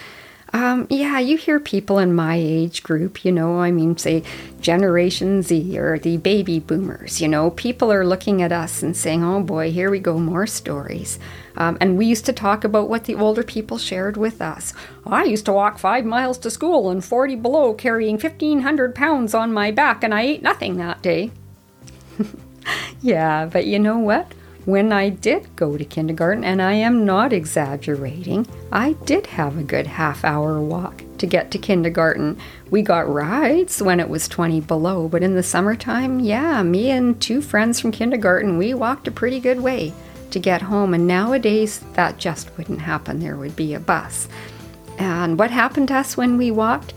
Um, 0.52 0.88
yeah, 0.90 1.20
you 1.20 1.38
hear 1.38 1.60
people 1.60 2.00
in 2.00 2.14
my 2.14 2.36
age 2.36 2.82
group, 2.82 3.24
you 3.24 3.32
know, 3.32 3.60
I 3.60 3.70
mean, 3.70 3.98
say 3.98 4.24
Generation 4.60 5.44
Z 5.44 5.78
or 5.78 6.00
the 6.00 6.18
baby 6.18 6.60
boomers, 6.60 7.22
you 7.22 7.28
know, 7.28 7.52
people 7.52 7.92
are 7.92 8.06
looking 8.06 8.42
at 8.42 8.52
us 8.52 8.82
and 8.82 8.98
saying, 8.98 9.24
oh 9.24 9.44
boy, 9.44 9.72
here 9.72 9.92
we 9.92 10.00
go, 10.00 10.18
more 10.18 10.48
stories. 10.48 11.20
Um, 11.56 11.78
and 11.80 11.98
we 11.98 12.08
used 12.08 12.26
to 12.26 12.34
talk 12.34 12.64
about 12.64 12.90
what 12.90 13.04
the 13.04 13.16
older 13.16 13.44
people 13.44 13.78
shared 13.78 14.18
with 14.18 14.42
us. 14.42 14.74
I 15.06 15.26
used 15.26 15.46
to 15.46 15.54
walk 15.54 15.78
five 15.78 16.06
miles 16.06 16.38
to 16.40 16.50
school 16.50 16.90
and 16.90 17.06
40 17.06 17.36
below 17.36 17.74
carrying 17.74 18.16
1,500 18.16 18.96
pounds 18.96 19.34
on 19.36 19.54
my 19.54 19.70
back, 19.70 20.04
and 20.04 20.14
I 20.14 20.22
ate 20.22 20.42
nothing 20.42 20.78
that 20.78 21.02
day. 21.02 21.32
yeah, 23.02 23.46
but 23.46 23.66
you 23.68 23.78
know 23.78 24.00
what? 24.00 24.34
When 24.70 24.92
I 24.92 25.10
did 25.10 25.56
go 25.56 25.78
to 25.78 25.86
kindergarten, 25.86 26.44
and 26.44 26.62
I 26.62 26.74
am 26.74 27.06
not 27.06 27.34
exaggerating, 27.34 28.48
I 28.72 28.94
did 29.06 29.28
have 29.28 29.58
a 29.58 29.64
good 29.64 29.88
half 29.88 30.24
hour 30.24 30.62
walk 30.62 31.04
to 31.18 31.28
get 31.28 31.52
to 31.52 31.58
kindergarten. 31.58 32.38
We 32.70 32.82
got 32.82 33.12
rides 33.12 33.82
when 33.82 34.00
it 34.00 34.10
was 34.10 34.28
20 34.28 34.62
below, 34.62 35.08
but 35.08 35.24
in 35.24 35.36
the 35.36 35.44
summertime, 35.44 36.20
yeah, 36.20 36.64
me 36.64 36.92
and 36.92 37.20
two 37.22 37.42
friends 37.42 37.80
from 37.80 37.92
kindergarten, 37.92 38.58
we 38.58 38.74
walked 38.74 39.08
a 39.08 39.12
pretty 39.12 39.40
good 39.40 39.62
way 39.62 39.94
to 40.32 40.40
get 40.40 40.62
home. 40.62 40.94
And 40.94 41.08
nowadays, 41.08 41.80
that 41.94 42.18
just 42.18 42.56
wouldn't 42.58 42.82
happen. 42.82 43.20
There 43.20 43.38
would 43.38 43.56
be 43.56 43.74
a 43.74 43.80
bus. 43.80 44.28
And 44.98 45.40
what 45.40 45.52
happened 45.52 45.88
to 45.90 45.96
us 45.96 46.18
when 46.18 46.38
we 46.38 46.52
walked? 46.52 46.94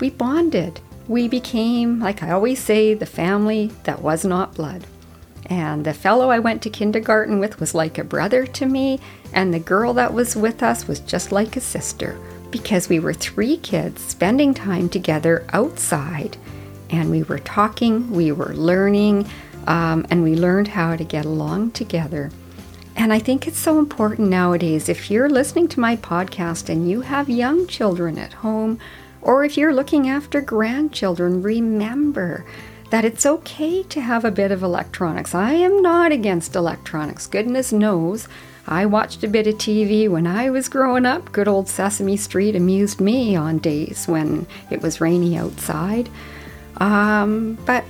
We 0.00 0.10
bonded. 0.10 0.80
We 1.08 1.28
became, 1.28 2.00
like 2.00 2.22
I 2.22 2.30
always 2.30 2.60
say, 2.60 2.94
the 2.94 3.06
family 3.06 3.72
that 3.84 4.00
was 4.00 4.24
not 4.24 4.54
blood. 4.54 4.86
And 5.46 5.84
the 5.84 5.94
fellow 5.94 6.30
I 6.30 6.38
went 6.38 6.62
to 6.62 6.70
kindergarten 6.70 7.38
with 7.38 7.60
was 7.60 7.74
like 7.74 7.98
a 7.98 8.04
brother 8.04 8.46
to 8.46 8.66
me, 8.66 9.00
and 9.32 9.52
the 9.52 9.58
girl 9.58 9.92
that 9.94 10.14
was 10.14 10.36
with 10.36 10.62
us 10.62 10.86
was 10.86 11.00
just 11.00 11.32
like 11.32 11.56
a 11.56 11.60
sister 11.60 12.18
because 12.50 12.88
we 12.88 13.00
were 13.00 13.14
three 13.14 13.56
kids 13.56 14.02
spending 14.02 14.54
time 14.54 14.88
together 14.88 15.44
outside 15.52 16.36
and 16.90 17.10
we 17.10 17.22
were 17.22 17.38
talking, 17.38 18.10
we 18.10 18.30
were 18.30 18.54
learning, 18.54 19.26
um, 19.66 20.06
and 20.10 20.22
we 20.22 20.36
learned 20.36 20.68
how 20.68 20.94
to 20.94 21.04
get 21.04 21.24
along 21.24 21.70
together. 21.70 22.30
And 22.94 23.12
I 23.12 23.18
think 23.18 23.48
it's 23.48 23.58
so 23.58 23.78
important 23.78 24.28
nowadays 24.28 24.90
if 24.90 25.10
you're 25.10 25.30
listening 25.30 25.68
to 25.68 25.80
my 25.80 25.96
podcast 25.96 26.68
and 26.68 26.88
you 26.88 27.00
have 27.00 27.30
young 27.30 27.66
children 27.66 28.18
at 28.18 28.34
home, 28.34 28.78
or 29.22 29.44
if 29.44 29.56
you're 29.56 29.72
looking 29.72 30.08
after 30.08 30.42
grandchildren, 30.42 31.42
remember 31.42 32.44
that 32.92 33.06
it's 33.06 33.24
okay 33.24 33.82
to 33.82 34.02
have 34.02 34.22
a 34.22 34.30
bit 34.30 34.52
of 34.52 34.62
electronics. 34.62 35.34
I 35.34 35.54
am 35.54 35.80
not 35.80 36.12
against 36.12 36.54
electronics, 36.54 37.26
goodness 37.26 37.72
knows. 37.72 38.28
I 38.66 38.84
watched 38.84 39.24
a 39.24 39.28
bit 39.28 39.46
of 39.46 39.54
TV 39.54 40.10
when 40.10 40.26
I 40.26 40.50
was 40.50 40.68
growing 40.68 41.06
up. 41.06 41.32
Good 41.32 41.48
old 41.48 41.70
Sesame 41.70 42.18
Street 42.18 42.54
amused 42.54 43.00
me 43.00 43.34
on 43.34 43.60
days 43.60 44.04
when 44.06 44.46
it 44.70 44.82
was 44.82 45.00
rainy 45.00 45.38
outside. 45.38 46.10
Um, 46.76 47.56
but 47.64 47.82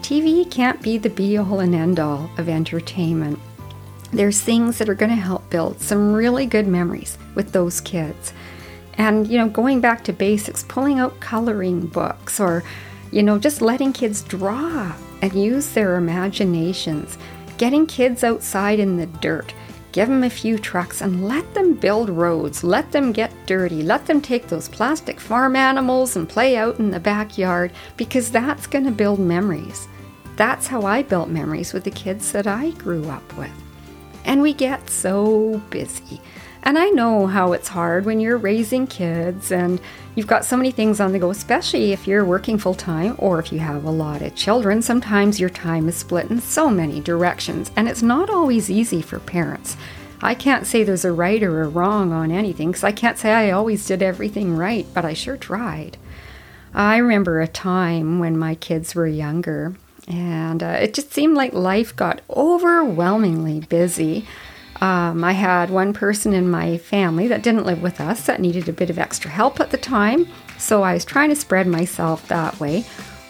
TV 0.00 0.50
can't 0.50 0.80
be 0.80 0.96
the 0.96 1.10
be 1.10 1.36
all 1.36 1.60
and 1.60 1.74
end 1.74 2.00
all 2.00 2.30
of 2.38 2.48
entertainment. 2.48 3.38
There's 4.12 4.40
things 4.40 4.78
that 4.78 4.88
are 4.88 4.94
going 4.94 5.10
to 5.10 5.16
help 5.16 5.50
build 5.50 5.82
some 5.82 6.14
really 6.14 6.46
good 6.46 6.66
memories 6.66 7.18
with 7.34 7.52
those 7.52 7.82
kids. 7.82 8.32
And, 8.94 9.28
you 9.28 9.36
know, 9.36 9.50
going 9.50 9.82
back 9.82 10.04
to 10.04 10.14
basics, 10.14 10.64
pulling 10.66 10.98
out 10.98 11.20
coloring 11.20 11.86
books 11.86 12.40
or, 12.40 12.64
you 13.10 13.22
know, 13.22 13.38
just 13.38 13.60
letting 13.60 13.92
kids 13.92 14.22
draw 14.22 14.94
and 15.22 15.32
use 15.32 15.70
their 15.70 15.96
imaginations, 15.96 17.18
getting 17.56 17.86
kids 17.86 18.24
outside 18.24 18.78
in 18.78 18.96
the 18.96 19.06
dirt 19.06 19.54
give 19.92 20.08
them 20.08 20.22
a 20.22 20.30
few 20.30 20.58
trucks 20.58 21.00
and 21.00 21.26
let 21.26 21.54
them 21.54 21.74
build 21.74 22.10
roads, 22.10 22.62
let 22.62 22.92
them 22.92 23.12
get 23.12 23.32
dirty, 23.46 23.82
let 23.82 24.06
them 24.06 24.20
take 24.20 24.46
those 24.46 24.68
plastic 24.68 25.18
farm 25.18 25.56
animals 25.56 26.16
and 26.16 26.28
play 26.28 26.56
out 26.56 26.78
in 26.78 26.90
the 26.90 27.00
backyard 27.00 27.72
because 27.96 28.30
that's 28.30 28.66
going 28.66 28.84
to 28.84 28.90
build 28.90 29.18
memories. 29.18 29.88
That's 30.36 30.66
how 30.66 30.82
I 30.82 31.02
built 31.02 31.30
memories 31.30 31.72
with 31.72 31.84
the 31.84 31.90
kids 31.90 32.32
that 32.32 32.46
I 32.46 32.70
grew 32.72 33.08
up 33.08 33.36
with. 33.36 33.50
And 34.24 34.42
we 34.42 34.52
get 34.52 34.88
so 34.90 35.60
busy. 35.70 36.20
And 36.68 36.76
I 36.76 36.90
know 36.90 37.26
how 37.26 37.54
it's 37.54 37.68
hard 37.68 38.04
when 38.04 38.20
you're 38.20 38.36
raising 38.36 38.86
kids 38.86 39.50
and 39.50 39.80
you've 40.14 40.26
got 40.26 40.44
so 40.44 40.54
many 40.54 40.70
things 40.70 41.00
on 41.00 41.12
the 41.12 41.18
go, 41.18 41.30
especially 41.30 41.92
if 41.92 42.06
you're 42.06 42.26
working 42.26 42.58
full 42.58 42.74
time 42.74 43.14
or 43.16 43.38
if 43.38 43.50
you 43.50 43.58
have 43.60 43.84
a 43.84 43.90
lot 43.90 44.20
of 44.20 44.34
children. 44.34 44.82
Sometimes 44.82 45.40
your 45.40 45.48
time 45.48 45.88
is 45.88 45.96
split 45.96 46.30
in 46.30 46.42
so 46.42 46.68
many 46.68 47.00
directions, 47.00 47.70
and 47.74 47.88
it's 47.88 48.02
not 48.02 48.28
always 48.28 48.70
easy 48.70 49.00
for 49.00 49.18
parents. 49.18 49.78
I 50.20 50.34
can't 50.34 50.66
say 50.66 50.84
there's 50.84 51.06
a 51.06 51.10
right 51.10 51.42
or 51.42 51.62
a 51.62 51.68
wrong 51.68 52.12
on 52.12 52.30
anything 52.30 52.68
because 52.68 52.84
I 52.84 52.92
can't 52.92 53.16
say 53.16 53.32
I 53.32 53.50
always 53.50 53.86
did 53.86 54.02
everything 54.02 54.54
right, 54.54 54.86
but 54.92 55.06
I 55.06 55.14
sure 55.14 55.38
tried. 55.38 55.96
I 56.74 56.98
remember 56.98 57.40
a 57.40 57.48
time 57.48 58.18
when 58.18 58.36
my 58.36 58.54
kids 58.54 58.94
were 58.94 59.06
younger, 59.06 59.74
and 60.06 60.62
uh, 60.62 60.76
it 60.82 60.92
just 60.92 61.14
seemed 61.14 61.34
like 61.34 61.54
life 61.54 61.96
got 61.96 62.20
overwhelmingly 62.28 63.60
busy. 63.60 64.26
Um, 64.80 65.24
I 65.24 65.32
had 65.32 65.70
one 65.70 65.92
person 65.92 66.32
in 66.32 66.48
my 66.48 66.78
family 66.78 67.26
that 67.28 67.42
didn't 67.42 67.66
live 67.66 67.82
with 67.82 68.00
us 68.00 68.26
that 68.26 68.40
needed 68.40 68.68
a 68.68 68.72
bit 68.72 68.90
of 68.90 68.98
extra 68.98 69.30
help 69.30 69.58
at 69.58 69.70
the 69.70 69.76
time, 69.76 70.28
so 70.56 70.82
I 70.82 70.94
was 70.94 71.04
trying 71.04 71.30
to 71.30 71.36
spread 71.36 71.66
myself 71.66 72.28
that 72.28 72.58
way. 72.60 72.84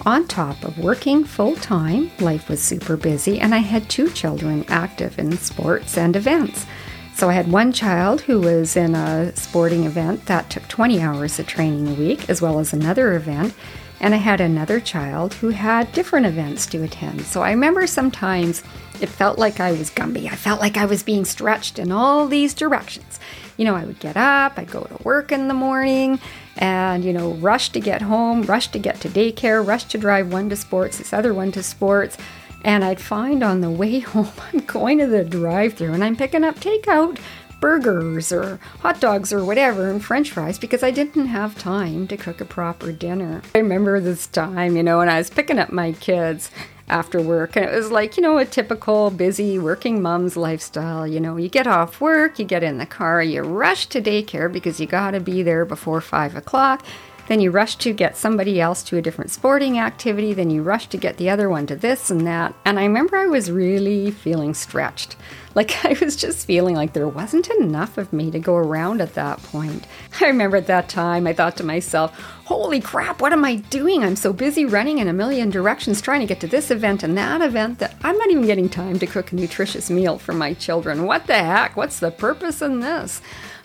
On 0.06 0.26
top 0.28 0.62
of 0.62 0.78
working 0.78 1.24
full 1.24 1.56
time, 1.56 2.10
life 2.20 2.48
was 2.48 2.62
super 2.62 2.96
busy, 2.96 3.40
and 3.40 3.54
I 3.54 3.58
had 3.58 3.88
two 3.88 4.10
children 4.10 4.64
active 4.68 5.18
in 5.18 5.36
sports 5.38 5.98
and 5.98 6.14
events. 6.14 6.66
So 7.14 7.28
I 7.28 7.32
had 7.32 7.50
one 7.50 7.72
child 7.72 8.20
who 8.20 8.40
was 8.40 8.76
in 8.76 8.94
a 8.94 9.34
sporting 9.34 9.84
event 9.84 10.26
that 10.26 10.50
took 10.50 10.68
20 10.68 11.00
hours 11.00 11.38
of 11.40 11.48
training 11.48 11.88
a 11.88 11.94
week, 11.94 12.30
as 12.30 12.40
well 12.40 12.60
as 12.60 12.72
another 12.72 13.16
event. 13.16 13.54
And 14.00 14.14
I 14.14 14.18
had 14.18 14.40
another 14.40 14.80
child 14.80 15.34
who 15.34 15.48
had 15.48 15.92
different 15.92 16.26
events 16.26 16.66
to 16.66 16.82
attend. 16.82 17.22
So 17.22 17.42
I 17.42 17.50
remember 17.50 17.86
sometimes 17.86 18.62
it 19.00 19.08
felt 19.08 19.38
like 19.38 19.60
I 19.60 19.72
was 19.72 19.90
Gumby. 19.90 20.26
I 20.30 20.36
felt 20.36 20.60
like 20.60 20.76
I 20.76 20.84
was 20.84 21.02
being 21.02 21.24
stretched 21.24 21.78
in 21.78 21.92
all 21.92 22.26
these 22.26 22.54
directions. 22.54 23.18
You 23.56 23.64
know, 23.64 23.74
I 23.74 23.84
would 23.84 23.98
get 23.98 24.16
up, 24.16 24.58
I'd 24.58 24.70
go 24.70 24.84
to 24.84 25.02
work 25.02 25.32
in 25.32 25.48
the 25.48 25.54
morning, 25.54 26.20
and, 26.56 27.04
you 27.04 27.12
know, 27.12 27.32
rush 27.34 27.70
to 27.70 27.80
get 27.80 28.02
home, 28.02 28.42
rush 28.42 28.68
to 28.68 28.78
get 28.78 29.00
to 29.00 29.08
daycare, 29.08 29.66
rush 29.66 29.84
to 29.86 29.98
drive 29.98 30.32
one 30.32 30.48
to 30.50 30.56
sports, 30.56 30.98
this 30.98 31.12
other 31.12 31.34
one 31.34 31.52
to 31.52 31.62
sports. 31.62 32.16
And 32.64 32.84
I'd 32.84 33.00
find 33.00 33.42
on 33.42 33.60
the 33.60 33.70
way 33.70 33.98
home, 34.00 34.32
I'm 34.52 34.60
going 34.60 34.98
to 34.98 35.06
the 35.06 35.24
drive 35.24 35.74
through 35.74 35.92
and 35.92 36.04
I'm 36.04 36.16
picking 36.16 36.44
up 36.44 36.56
takeout 36.56 37.18
burgers 37.60 38.32
or 38.32 38.58
hot 38.80 39.00
dogs 39.00 39.32
or 39.32 39.44
whatever 39.44 39.90
and 39.90 40.04
french 40.04 40.30
fries 40.30 40.58
because 40.58 40.82
I 40.82 40.90
didn't 40.90 41.26
have 41.26 41.58
time 41.58 42.06
to 42.08 42.16
cook 42.16 42.40
a 42.40 42.44
proper 42.44 42.92
dinner. 42.92 43.42
I 43.54 43.58
remember 43.58 44.00
this 44.00 44.26
time, 44.26 44.76
you 44.76 44.82
know, 44.82 44.98
when 44.98 45.08
I 45.08 45.18
was 45.18 45.30
picking 45.30 45.58
up 45.58 45.72
my 45.72 45.92
kids 45.92 46.50
after 46.88 47.20
work 47.20 47.56
and 47.56 47.64
it 47.64 47.74
was 47.74 47.90
like, 47.90 48.16
you 48.16 48.22
know, 48.22 48.38
a 48.38 48.44
typical 48.44 49.10
busy 49.10 49.58
working 49.58 50.00
mom's 50.00 50.36
lifestyle. 50.36 51.06
You 51.06 51.20
know, 51.20 51.36
you 51.36 51.48
get 51.48 51.66
off 51.66 52.00
work, 52.00 52.38
you 52.38 52.44
get 52.44 52.62
in 52.62 52.78
the 52.78 52.86
car, 52.86 53.22
you 53.22 53.42
rush 53.42 53.86
to 53.86 54.00
daycare 54.00 54.50
because 54.50 54.80
you 54.80 54.86
got 54.86 55.12
to 55.12 55.20
be 55.20 55.42
there 55.42 55.64
before 55.64 56.00
five 56.00 56.36
o'clock. 56.36 56.84
Then 57.28 57.40
you 57.40 57.50
rush 57.50 57.76
to 57.76 57.92
get 57.92 58.16
somebody 58.16 58.58
else 58.58 58.82
to 58.84 58.96
a 58.96 59.02
different 59.02 59.30
sporting 59.30 59.78
activity. 59.78 60.32
Then 60.32 60.48
you 60.48 60.62
rush 60.62 60.88
to 60.88 60.96
get 60.96 61.18
the 61.18 61.28
other 61.28 61.50
one 61.50 61.66
to 61.66 61.76
this 61.76 62.10
and 62.10 62.26
that. 62.26 62.54
And 62.64 62.78
I 62.78 62.84
remember 62.84 63.18
I 63.18 63.26
was 63.26 63.50
really 63.50 64.10
feeling 64.10 64.54
stretched. 64.54 65.14
Like 65.58 65.84
I 65.84 65.96
was 66.00 66.14
just 66.14 66.46
feeling 66.46 66.76
like 66.76 66.92
there 66.92 67.08
wasn't 67.08 67.50
enough 67.50 67.98
of 67.98 68.12
me 68.12 68.30
to 68.30 68.38
go 68.38 68.54
around 68.54 69.00
at 69.00 69.14
that 69.14 69.42
point. 69.42 69.88
I 70.20 70.28
remember 70.28 70.56
at 70.56 70.68
that 70.68 70.88
time 70.88 71.26
I 71.26 71.32
thought 71.32 71.56
to 71.56 71.64
myself, 71.64 72.16
holy 72.44 72.80
crap, 72.80 73.20
what 73.20 73.32
am 73.32 73.44
I 73.44 73.56
doing? 73.56 74.04
I'm 74.04 74.14
so 74.14 74.32
busy 74.32 74.64
running 74.64 74.98
in 74.98 75.08
a 75.08 75.12
million 75.12 75.50
directions 75.50 76.00
trying 76.00 76.20
to 76.20 76.26
get 76.26 76.38
to 76.42 76.46
this 76.46 76.70
event 76.70 77.02
and 77.02 77.18
that 77.18 77.42
event 77.42 77.80
that 77.80 77.96
I'm 78.04 78.16
not 78.16 78.30
even 78.30 78.46
getting 78.46 78.68
time 78.68 79.00
to 79.00 79.06
cook 79.08 79.32
a 79.32 79.34
nutritious 79.34 79.90
meal 79.90 80.16
for 80.16 80.32
my 80.32 80.54
children. 80.54 81.06
What 81.06 81.26
the 81.26 81.34
heck? 81.34 81.76
What's 81.76 81.98
the 81.98 82.12
purpose 82.12 82.62
in 82.62 82.78
this? 82.78 83.20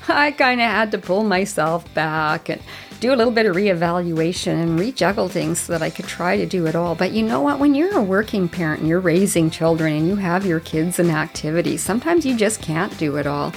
I 0.07 0.31
kind 0.31 0.59
of 0.59 0.67
had 0.67 0.91
to 0.91 0.97
pull 0.97 1.23
myself 1.23 1.91
back 1.93 2.49
and 2.49 2.61
do 3.03 3.13
a 3.13 3.17
little 3.17 3.33
bit 3.33 3.45
of 3.45 3.55
reevaluation 3.55 4.63
and 4.63 4.79
rejuggle 4.79 5.29
things 5.29 5.59
so 5.59 5.73
that 5.73 5.81
I 5.81 5.89
could 5.89 6.07
try 6.07 6.37
to 6.37 6.45
do 6.45 6.67
it 6.67 6.75
all. 6.75 6.95
But 6.95 7.11
you 7.11 7.21
know 7.21 7.41
what? 7.41 7.59
When 7.59 7.75
you're 7.75 7.97
a 7.97 8.01
working 8.01 8.47
parent 8.47 8.79
and 8.79 8.87
you're 8.87 9.01
raising 9.01 9.49
children 9.49 9.93
and 9.93 10.07
you 10.07 10.15
have 10.15 10.45
your 10.45 10.61
kids 10.61 10.99
in 10.99 11.09
activities, 11.09 11.82
sometimes 11.83 12.25
you 12.25 12.35
just 12.35 12.61
can't 12.61 12.97
do 12.97 13.17
it 13.17 13.27
all. 13.27 13.53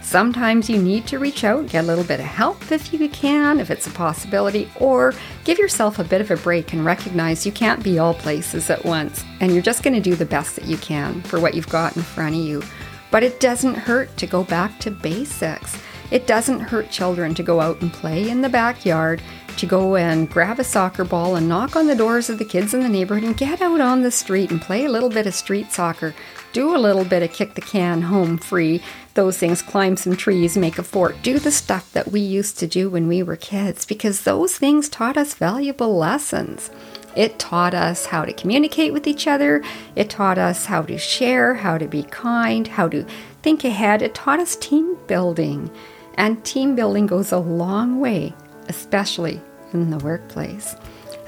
Sometimes 0.00 0.70
you 0.70 0.80
need 0.80 1.06
to 1.08 1.18
reach 1.18 1.44
out, 1.44 1.68
get 1.68 1.84
a 1.84 1.86
little 1.86 2.04
bit 2.04 2.20
of 2.20 2.26
help 2.26 2.72
if 2.72 2.92
you 2.92 3.08
can, 3.08 3.60
if 3.60 3.70
it's 3.70 3.86
a 3.86 3.90
possibility, 3.90 4.70
or 4.76 5.12
give 5.44 5.58
yourself 5.58 5.98
a 5.98 6.04
bit 6.04 6.20
of 6.20 6.30
a 6.30 6.36
break 6.36 6.72
and 6.72 6.84
recognize 6.84 7.44
you 7.44 7.52
can't 7.52 7.82
be 7.82 7.98
all 7.98 8.14
places 8.14 8.70
at 8.70 8.84
once. 8.84 9.24
And 9.40 9.52
you're 9.52 9.62
just 9.62 9.82
going 9.82 9.94
to 9.94 10.00
do 10.00 10.14
the 10.14 10.24
best 10.24 10.56
that 10.56 10.64
you 10.64 10.78
can 10.78 11.20
for 11.22 11.40
what 11.40 11.54
you've 11.54 11.68
got 11.68 11.96
in 11.96 12.02
front 12.02 12.36
of 12.36 12.40
you. 12.40 12.62
But 13.10 13.22
it 13.22 13.40
doesn't 13.40 13.74
hurt 13.74 14.16
to 14.16 14.26
go 14.26 14.44
back 14.44 14.78
to 14.80 14.90
basics. 14.90 15.78
It 16.10 16.26
doesn't 16.26 16.60
hurt 16.60 16.90
children 16.90 17.34
to 17.34 17.42
go 17.42 17.60
out 17.60 17.82
and 17.82 17.92
play 17.92 18.30
in 18.30 18.40
the 18.40 18.48
backyard, 18.48 19.20
to 19.58 19.66
go 19.66 19.96
and 19.96 20.30
grab 20.30 20.58
a 20.58 20.64
soccer 20.64 21.04
ball 21.04 21.36
and 21.36 21.48
knock 21.48 21.76
on 21.76 21.86
the 21.86 21.94
doors 21.94 22.30
of 22.30 22.38
the 22.38 22.44
kids 22.44 22.72
in 22.72 22.80
the 22.80 22.88
neighborhood 22.88 23.24
and 23.24 23.36
get 23.36 23.60
out 23.60 23.80
on 23.80 24.00
the 24.00 24.10
street 24.10 24.50
and 24.50 24.62
play 24.62 24.86
a 24.86 24.90
little 24.90 25.10
bit 25.10 25.26
of 25.26 25.34
street 25.34 25.70
soccer. 25.70 26.14
Do 26.58 26.74
a 26.74 26.76
little 26.76 27.04
bit 27.04 27.22
of 27.22 27.32
kick 27.32 27.54
the 27.54 27.60
can 27.60 28.02
home 28.02 28.36
free, 28.36 28.82
those 29.14 29.38
things, 29.38 29.62
climb 29.62 29.96
some 29.96 30.16
trees, 30.16 30.56
make 30.56 30.76
a 30.76 30.82
fort. 30.82 31.14
Do 31.22 31.38
the 31.38 31.52
stuff 31.52 31.92
that 31.92 32.10
we 32.10 32.18
used 32.18 32.58
to 32.58 32.66
do 32.66 32.90
when 32.90 33.06
we 33.06 33.22
were 33.22 33.36
kids 33.36 33.84
because 33.84 34.24
those 34.24 34.56
things 34.56 34.88
taught 34.88 35.16
us 35.16 35.34
valuable 35.34 35.96
lessons. 35.96 36.68
It 37.14 37.38
taught 37.38 37.74
us 37.74 38.06
how 38.06 38.24
to 38.24 38.32
communicate 38.32 38.92
with 38.92 39.06
each 39.06 39.28
other. 39.28 39.62
It 39.94 40.10
taught 40.10 40.36
us 40.36 40.66
how 40.66 40.82
to 40.82 40.98
share, 40.98 41.54
how 41.54 41.78
to 41.78 41.86
be 41.86 42.02
kind, 42.02 42.66
how 42.66 42.88
to 42.88 43.06
think 43.42 43.62
ahead. 43.62 44.02
It 44.02 44.16
taught 44.16 44.40
us 44.40 44.56
team 44.56 44.98
building. 45.06 45.70
And 46.14 46.44
team 46.44 46.74
building 46.74 47.06
goes 47.06 47.30
a 47.30 47.38
long 47.38 48.00
way, 48.00 48.34
especially 48.68 49.40
in 49.72 49.90
the 49.90 49.98
workplace. 49.98 50.74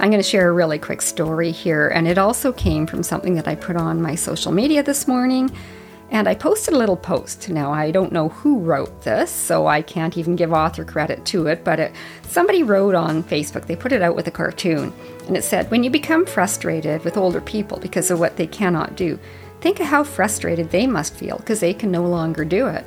I'm 0.01 0.09
going 0.09 0.23
to 0.23 0.27
share 0.27 0.49
a 0.49 0.53
really 0.53 0.79
quick 0.79 1.03
story 1.03 1.51
here, 1.51 1.89
and 1.89 2.09
it 2.09 2.17
also 2.17 2.55
came 2.55 2.87
from 2.87 3.03
something 3.03 3.35
that 3.35 3.47
I 3.47 3.55
put 3.55 3.77
on 3.77 4.01
my 4.01 4.15
social 4.15 4.51
media 4.51 4.83
this 4.83 5.07
morning. 5.07 5.55
And 6.11 6.27
I 6.27 6.35
posted 6.35 6.73
a 6.73 6.79
little 6.79 6.97
post. 6.97 7.51
Now, 7.51 7.71
I 7.71 7.91
don't 7.91 8.11
know 8.11 8.31
who 8.31 8.61
wrote 8.61 9.03
this, 9.03 9.31
so 9.31 9.67
I 9.67 9.83
can't 9.83 10.17
even 10.17 10.37
give 10.37 10.55
author 10.55 10.87
credit 10.87 11.27
to 11.27 11.49
it, 11.49 11.65
but 11.65 11.79
it, 11.79 11.93
somebody 12.23 12.63
wrote 12.63 12.95
on 12.95 13.23
Facebook, 13.23 13.67
they 13.67 13.77
put 13.77 13.93
it 13.93 14.01
out 14.01 14.17
with 14.17 14.27
a 14.27 14.31
cartoon, 14.31 14.95
and 15.27 15.37
it 15.37 15.45
said, 15.45 15.71
When 15.71 15.85
you 15.85 15.91
become 15.91 16.25
frustrated 16.25 17.05
with 17.05 17.19
older 17.19 17.43
people 17.43 17.79
because 17.79 18.11
of 18.11 18.19
what 18.19 18.39
they 18.39 18.47
cannot 18.47 18.97
do, 18.97 19.19
think 19.61 19.81
of 19.81 19.87
how 19.87 20.03
frustrated 20.03 20.71
they 20.71 20.87
must 20.87 21.15
feel 21.15 21.37
because 21.37 21.61
they 21.61 21.75
can 21.75 21.91
no 21.91 22.07
longer 22.07 22.47
do 22.47 22.69
it. 22.69 22.87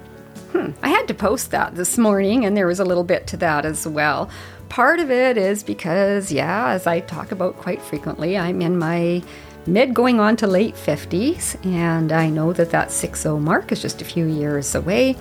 hmm, 0.51 0.72
I 0.82 0.89
had 0.89 1.08
to 1.10 1.13
post 1.13 1.51
that 1.51 1.75
this 1.75 1.96
morning, 1.96 2.43
and 2.43 2.58
there 2.58 2.67
was 2.67 2.79
a 2.79 2.86
little 2.86 3.03
bit 3.03 3.27
to 3.27 3.38
that 3.38 3.65
as 3.65 3.88
well. 3.88 4.32
Part 4.74 5.00
of 5.00 5.12
it 5.12 5.38
is 5.38 5.62
because, 5.62 6.32
yeah, 6.32 6.70
as 6.70 6.88
I 6.88 7.01
talk 7.01 7.32
about 7.32 7.58
quite 7.58 7.80
frequently, 7.80 8.39
I'm 8.39 8.60
in 8.60 8.75
my 8.75 9.22
mid 9.68 9.94
going 9.94 10.20
on 10.20 10.36
to 10.38 10.48
late 10.48 10.74
50s, 10.74 11.63
and 11.63 12.12
I 12.12 12.32
know 12.32 12.53
that 12.53 12.72
that 12.72 12.92
6 12.92 13.22
0 13.22 13.38
mark 13.38 13.72
is 13.72 13.84
just 13.84 14.01
a 14.01 14.06
few 14.06 14.25
years 14.25 14.74
away. 14.74 15.15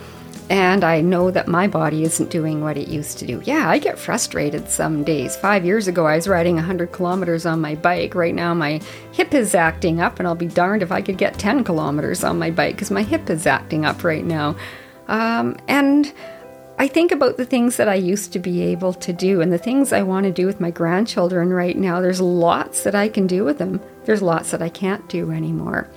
And 0.49 0.85
I 0.85 1.03
know 1.03 1.31
that 1.31 1.49
my 1.49 1.69
body 1.69 2.03
isn't 2.03 2.31
doing 2.31 2.63
what 2.63 2.79
it 2.79 2.89
used 2.89 3.19
to 3.19 3.27
do. 3.27 3.43
Yeah, 3.45 3.69
I 3.69 3.77
get 3.77 3.99
frustrated 3.99 4.71
some 4.71 5.05
days. 5.05 5.37
Five 5.37 5.67
years 5.67 5.87
ago, 5.87 6.07
I 6.07 6.17
was 6.17 6.27
riding 6.27 6.55
100 6.55 6.91
kilometers 6.91 7.45
on 7.45 7.61
my 7.61 7.75
bike. 7.75 8.15
Right 8.15 8.35
now, 8.35 8.55
my 8.55 8.81
hip 9.13 9.35
is 9.35 9.55
acting 9.55 10.01
up, 10.01 10.19
and 10.19 10.27
I'll 10.27 10.35
be 10.35 10.47
darned 10.47 10.83
if 10.83 10.91
I 10.91 11.03
could 11.03 11.19
get 11.19 11.39
10 11.39 11.63
kilometers 11.63 12.25
on 12.25 12.39
my 12.39 12.51
bike 12.51 12.77
because 12.77 12.91
my 12.91 13.03
hip 13.03 13.29
is 13.29 13.47
acting 13.47 13.85
up 13.85 14.03
right 14.03 14.25
now. 14.25 14.57
Um, 15.09 15.59
and 15.69 16.11
I 16.83 16.89
think 16.89 17.13
about 17.13 17.37
the 17.37 17.45
things 17.45 17.77
that 17.77 17.89
I 17.89 17.95
used 17.95 18.33
to 18.33 18.41
be 18.41 18.61
able 18.63 18.93
to 18.95 19.13
do 19.13 19.41
and 19.41 19.53
the 19.53 19.57
things 19.57 19.93
I 19.93 20.03
want 20.03 20.25
to 20.25 20.33
do 20.33 20.47
with 20.47 20.61
my 20.61 20.73
grandchildren 20.73 21.53
right 21.53 21.79
now. 21.79 22.01
There's 22.01 22.21
lots 22.21 22.83
that 22.83 22.97
I 22.97 23.09
can 23.09 23.29
do 23.29 23.45
with 23.45 23.59
them, 23.59 23.81
there's 24.05 24.21
lots 24.21 24.51
that 24.51 24.61
I 24.61 24.69
can't 24.69 25.09
do 25.09 25.31
anymore. 25.31 25.89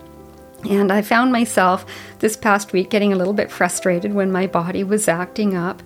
And 0.69 0.91
I 0.91 1.01
found 1.01 1.31
myself 1.31 1.87
this 2.19 2.37
past 2.37 2.71
week 2.71 2.91
getting 2.91 3.11
a 3.11 3.15
little 3.15 3.33
bit 3.33 3.49
frustrated 3.49 4.13
when 4.13 4.31
my 4.31 4.45
body 4.45 4.83
was 4.83 5.07
acting 5.07 5.55
up. 5.55 5.81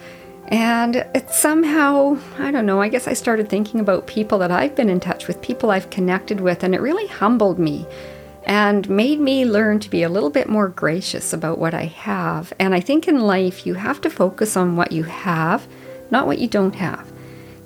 And 0.50 0.98
it 0.98 1.30
somehow, 1.30 2.18
I 2.38 2.52
don't 2.52 2.66
know, 2.66 2.82
I 2.82 2.90
guess 2.90 3.08
I 3.08 3.14
started 3.14 3.48
thinking 3.48 3.80
about 3.80 4.06
people 4.06 4.38
that 4.40 4.52
I've 4.52 4.76
been 4.76 4.90
in 4.90 5.00
touch 5.00 5.30
with, 5.30 5.42
people 5.42 5.72
I've 5.72 5.90
connected 5.90 6.42
with, 6.42 6.62
and 6.62 6.76
it 6.76 6.82
really 6.82 7.08
humbled 7.08 7.58
me 7.58 7.88
and 8.50 8.90
made 8.90 9.20
me 9.20 9.46
learn 9.46 9.80
to 9.80 9.92
be 9.92 10.02
a 10.02 10.10
little 10.10 10.32
bit 10.32 10.50
more 10.50 10.68
gracious 10.68 11.34
about 11.34 11.60
what 11.60 11.76
I 11.76 11.84
have. 11.84 12.52
And 12.58 12.74
I 12.74 12.80
think 12.80 13.08
in 13.08 13.20
life, 13.20 13.68
you 13.68 13.76
have 13.76 14.02
to 14.02 14.10
focus 14.10 14.58
on 14.58 14.76
what 14.76 14.92
you 14.92 15.04
have, 15.04 15.68
not 16.10 16.26
what 16.26 16.40
you 16.40 16.48
don't 16.48 16.74
have. 16.74 17.12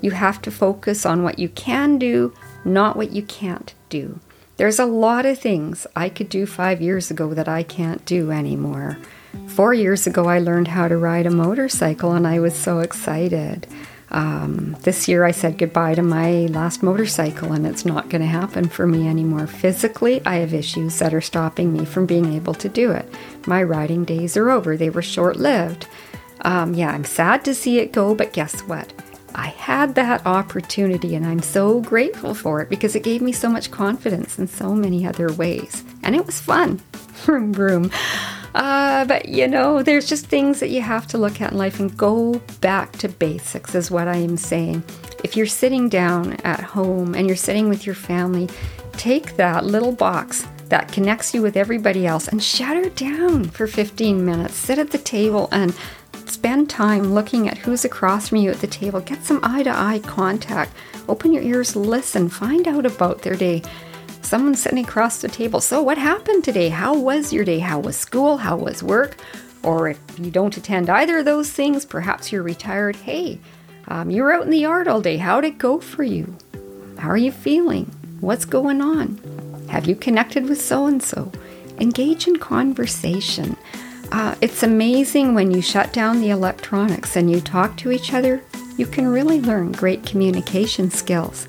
You 0.02 0.12
have 0.12 0.42
to 0.42 0.52
focus 0.52 1.06
on 1.06 1.24
what 1.24 1.40
you 1.40 1.48
can 1.48 1.98
do, 1.98 2.34
not 2.66 2.98
what 2.98 3.14
you 3.14 3.24
can't 3.24 3.74
do. 3.88 4.20
There's 4.58 4.78
a 4.78 4.86
lot 4.86 5.26
of 5.26 5.40
things 5.40 5.88
I 5.96 6.10
could 6.10 6.28
do 6.28 6.46
five 6.46 6.82
years 6.82 7.10
ago 7.10 7.34
that 7.34 7.48
I 7.48 7.64
can't 7.64 8.04
do 8.04 8.30
anymore. 8.32 8.98
Four 9.48 9.74
years 9.74 10.06
ago, 10.06 10.26
I 10.26 10.40
learned 10.40 10.68
how 10.68 10.90
to 10.90 10.98
ride 10.98 11.26
a 11.26 11.32
motorcycle 11.32 12.12
and 12.12 12.28
I 12.28 12.42
was 12.42 12.56
so 12.56 12.80
excited. 12.80 13.68
Um, 14.14 14.78
this 14.82 15.08
year, 15.08 15.24
I 15.26 15.32
said 15.32 15.58
goodbye 15.58 15.96
to 15.96 16.04
my 16.04 16.46
last 16.48 16.84
motorcycle, 16.84 17.52
and 17.52 17.66
it's 17.66 17.86
not 17.86 18.10
going 18.10 18.22
to 18.22 18.28
happen 18.28 18.70
for 18.70 18.86
me 18.86 19.08
anymore. 19.08 19.48
Physically, 19.48 20.22
I 20.26 20.36
have 20.36 20.54
issues 20.54 21.00
that 21.00 21.14
are 21.14 21.22
stopping 21.22 21.74
me 21.74 21.84
from 21.84 22.06
being 22.06 22.34
able 22.34 22.54
to 22.56 22.70
do 22.70 22.92
it. 22.92 23.12
My 23.48 23.64
riding 23.64 24.06
days 24.06 24.38
are 24.38 24.52
over, 24.52 24.78
they 24.78 24.92
were 24.92 25.02
short 25.02 25.38
lived. 25.38 25.88
Um, 26.42 26.74
yeah, 26.74 26.92
I'm 26.92 27.06
sad 27.06 27.44
to 27.46 27.56
see 27.56 27.80
it 27.80 27.92
go, 27.92 28.14
but 28.14 28.34
guess 28.34 28.62
what? 28.62 28.94
I 29.36 29.48
had 29.48 29.96
that 29.96 30.26
opportunity 30.28 31.16
and 31.16 31.26
I'm 31.26 31.42
so 31.42 31.82
grateful 31.82 32.36
for 32.36 32.62
it 32.62 32.70
because 32.70 32.96
it 32.96 33.02
gave 33.04 33.22
me 33.22 33.32
so 33.32 33.50
much 33.50 33.72
confidence 33.72 34.38
in 34.38 34.48
so 34.48 34.76
many 34.76 35.08
other 35.08 35.32
ways. 35.34 35.84
And 36.04 36.16
it 36.16 36.26
was 36.26 36.40
fun. 36.40 36.78
Vroom, 37.24 37.54
vroom. 37.54 37.92
Uh, 38.56 39.06
but 39.06 39.28
you 39.28 39.48
know, 39.48 39.82
there's 39.82 40.08
just 40.08 40.28
things 40.28 40.60
that 40.60 40.70
you 40.70 40.82
have 40.82 41.08
to 41.08 41.18
look 41.18 41.42
at 41.42 41.52
in 41.52 41.58
life 41.58 41.80
and 41.80 41.96
go 41.98 42.34
back 42.62 42.92
to 42.94 43.10
basics, 43.10 43.74
is 43.76 43.90
what 43.90 44.08
I 44.08 44.18
am 44.18 44.38
saying. 44.38 44.84
If 45.24 45.36
you're 45.36 45.46
sitting 45.46 45.90
down 45.90 46.34
at 46.44 46.60
home 46.60 47.16
and 47.16 47.28
you're 47.28 47.36
sitting 47.36 47.70
with 47.70 47.86
your 47.86 47.96
family, 47.96 48.50
take 48.94 49.36
that 49.38 49.66
little 49.66 49.92
box 49.92 50.48
that 50.70 50.92
connects 50.92 51.34
you 51.34 51.42
with 51.42 51.58
everybody 51.58 52.06
else 52.06 52.28
and 52.28 52.44
shut 52.44 52.76
her 52.76 52.90
down 52.90 53.46
for 53.46 53.68
15 53.68 54.26
minutes. 54.26 54.56
Sit 54.56 54.80
at 54.80 54.92
the 54.92 54.98
table 54.98 55.50
and 55.52 55.74
spend 56.26 56.70
time 56.70 57.14
looking 57.14 57.48
at 57.48 57.58
who's 57.58 57.86
across 57.86 58.30
from 58.30 58.40
you 58.40 58.52
at 58.52 58.60
the 58.60 58.68
table. 58.68 59.00
Get 59.00 59.24
some 59.24 59.40
eye 59.44 59.64
to 59.64 59.70
eye 59.70 60.00
contact. 60.00 60.74
Open 61.08 61.32
your 61.32 61.44
ears, 61.44 61.76
listen, 61.76 62.30
find 62.30 62.68
out 62.68 62.86
about 62.86 63.22
their 63.22 63.36
day. 63.36 63.62
Someone 64.24 64.56
sitting 64.56 64.84
across 64.84 65.22
the 65.22 65.28
table. 65.28 65.62
So, 65.62 65.84
what 65.84 65.98
happened 65.98 66.44
today? 66.44 66.70
How 66.70 66.98
was 66.98 67.32
your 67.32 67.46
day? 67.46 67.60
How 67.60 67.80
was 67.80 67.96
school? 67.96 68.38
How 68.38 68.56
was 68.56 68.82
work? 68.82 69.18
Or 69.64 69.90
if 69.90 70.00
you 70.18 70.32
don't 70.32 70.58
attend 70.58 70.90
either 70.90 71.20
of 71.20 71.26
those 71.26 71.52
things, 71.52 71.86
perhaps 71.86 72.32
you're 72.32 72.42
retired. 72.44 72.96
Hey, 72.96 73.40
um, 73.88 74.10
you 74.10 74.24
were 74.24 74.34
out 74.34 74.44
in 74.44 74.50
the 74.50 74.58
yard 74.58 74.88
all 74.88 75.02
day. 75.02 75.18
How'd 75.18 75.46
it 75.46 75.58
go 75.58 75.80
for 75.80 76.04
you? 76.04 76.36
How 76.98 77.10
are 77.10 77.18
you 77.18 77.32
feeling? 77.32 77.86
What's 78.22 78.46
going 78.46 78.82
on? 78.82 79.20
Have 79.70 79.86
you 79.86 79.96
connected 79.96 80.48
with 80.48 80.62
so 80.62 80.86
and 80.86 81.04
so? 81.04 81.32
Engage 81.80 82.28
in 82.28 82.38
conversation. 82.38 83.58
Uh, 84.12 84.36
it's 84.42 84.64
amazing 84.64 85.34
when 85.34 85.52
you 85.52 85.62
shut 85.62 85.92
down 85.92 86.22
the 86.22 86.30
electronics 86.30 87.16
and 87.16 87.30
you 87.30 87.42
talk 87.42 87.76
to 87.78 87.92
each 87.92 88.14
other, 88.14 88.42
you 88.78 88.86
can 88.86 89.08
really 89.08 89.42
learn 89.42 89.72
great 89.72 90.06
communication 90.06 90.90
skills. 90.90 91.48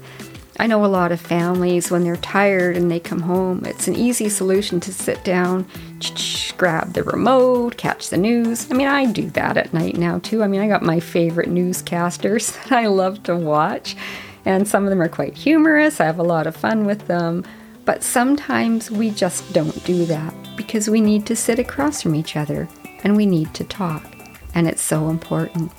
I 0.58 0.66
know 0.66 0.84
a 0.84 0.86
lot 0.86 1.10
of 1.10 1.20
families, 1.20 1.90
when 1.90 2.04
they're 2.04 2.16
tired 2.16 2.76
and 2.76 2.90
they 2.90 3.00
come 3.00 3.20
home, 3.20 3.64
it's 3.64 3.88
an 3.88 3.96
easy 3.96 4.28
solution 4.28 4.78
to 4.80 4.92
sit 4.92 5.24
down, 5.24 5.66
grab 6.56 6.92
the 6.92 7.02
remote, 7.02 7.76
catch 7.76 8.10
the 8.10 8.16
news. 8.16 8.70
I 8.70 8.74
mean, 8.74 8.86
I 8.86 9.06
do 9.06 9.28
that 9.30 9.56
at 9.56 9.74
night 9.74 9.96
now 9.96 10.20
too. 10.20 10.42
I 10.42 10.46
mean, 10.46 10.60
I 10.60 10.68
got 10.68 10.82
my 10.82 11.00
favorite 11.00 11.48
newscasters 11.48 12.54
that 12.68 12.72
I 12.72 12.86
love 12.86 13.22
to 13.24 13.36
watch, 13.36 13.96
and 14.44 14.68
some 14.68 14.84
of 14.84 14.90
them 14.90 15.02
are 15.02 15.08
quite 15.08 15.34
humorous. 15.34 16.00
I 16.00 16.04
have 16.04 16.18
a 16.18 16.24
lot 16.24 16.46
of 16.46 16.56
fun 16.56 16.84
with 16.86 17.06
them. 17.06 17.44
But 17.84 18.02
sometimes 18.02 18.90
we 18.90 19.10
just 19.10 19.52
don't 19.52 19.84
do 19.84 20.06
that 20.06 20.34
because 20.56 20.88
we 20.88 21.00
need 21.00 21.26
to 21.26 21.36
sit 21.36 21.58
across 21.58 22.00
from 22.00 22.14
each 22.14 22.36
other 22.36 22.68
and 23.02 23.16
we 23.16 23.26
need 23.26 23.52
to 23.54 23.64
talk. 23.64 24.02
And 24.54 24.66
it's 24.66 24.82
so 24.82 25.08
important. 25.08 25.70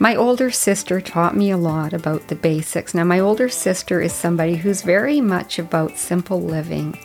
My 0.00 0.14
older 0.14 0.52
sister 0.52 1.00
taught 1.00 1.36
me 1.36 1.50
a 1.50 1.56
lot 1.56 1.92
about 1.92 2.28
the 2.28 2.36
basics. 2.36 2.94
Now, 2.94 3.02
my 3.02 3.18
older 3.18 3.48
sister 3.48 4.00
is 4.00 4.12
somebody 4.12 4.54
who's 4.54 4.82
very 4.82 5.20
much 5.20 5.58
about 5.58 5.98
simple 5.98 6.40
living. 6.40 6.96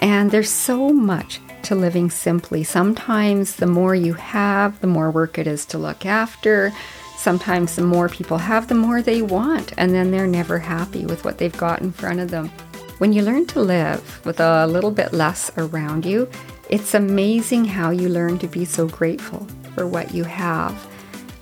And 0.00 0.30
there's 0.30 0.50
so 0.50 0.90
much 0.90 1.40
to 1.62 1.74
living 1.74 2.10
simply. 2.10 2.64
Sometimes 2.64 3.56
the 3.56 3.66
more 3.66 3.94
you 3.94 4.12
have, 4.12 4.78
the 4.82 4.86
more 4.86 5.10
work 5.10 5.38
it 5.38 5.46
is 5.46 5.64
to 5.66 5.78
look 5.78 6.04
after. 6.04 6.70
Sometimes 7.16 7.76
the 7.76 7.82
more 7.82 8.10
people 8.10 8.36
have, 8.36 8.68
the 8.68 8.74
more 8.74 9.00
they 9.00 9.22
want, 9.22 9.72
and 9.78 9.94
then 9.94 10.10
they're 10.10 10.26
never 10.26 10.58
happy 10.58 11.06
with 11.06 11.24
what 11.24 11.38
they've 11.38 11.56
got 11.56 11.80
in 11.80 11.92
front 11.92 12.20
of 12.20 12.30
them. 12.30 12.50
When 12.98 13.14
you 13.14 13.22
learn 13.22 13.46
to 13.46 13.60
live 13.60 14.24
with 14.26 14.38
a 14.38 14.66
little 14.66 14.90
bit 14.90 15.14
less 15.14 15.50
around 15.56 16.04
you, 16.04 16.28
it's 16.68 16.92
amazing 16.92 17.64
how 17.64 17.88
you 17.88 18.10
learn 18.10 18.38
to 18.40 18.46
be 18.46 18.66
so 18.66 18.86
grateful 18.86 19.46
for 19.74 19.86
what 19.86 20.12
you 20.12 20.24
have. 20.24 20.86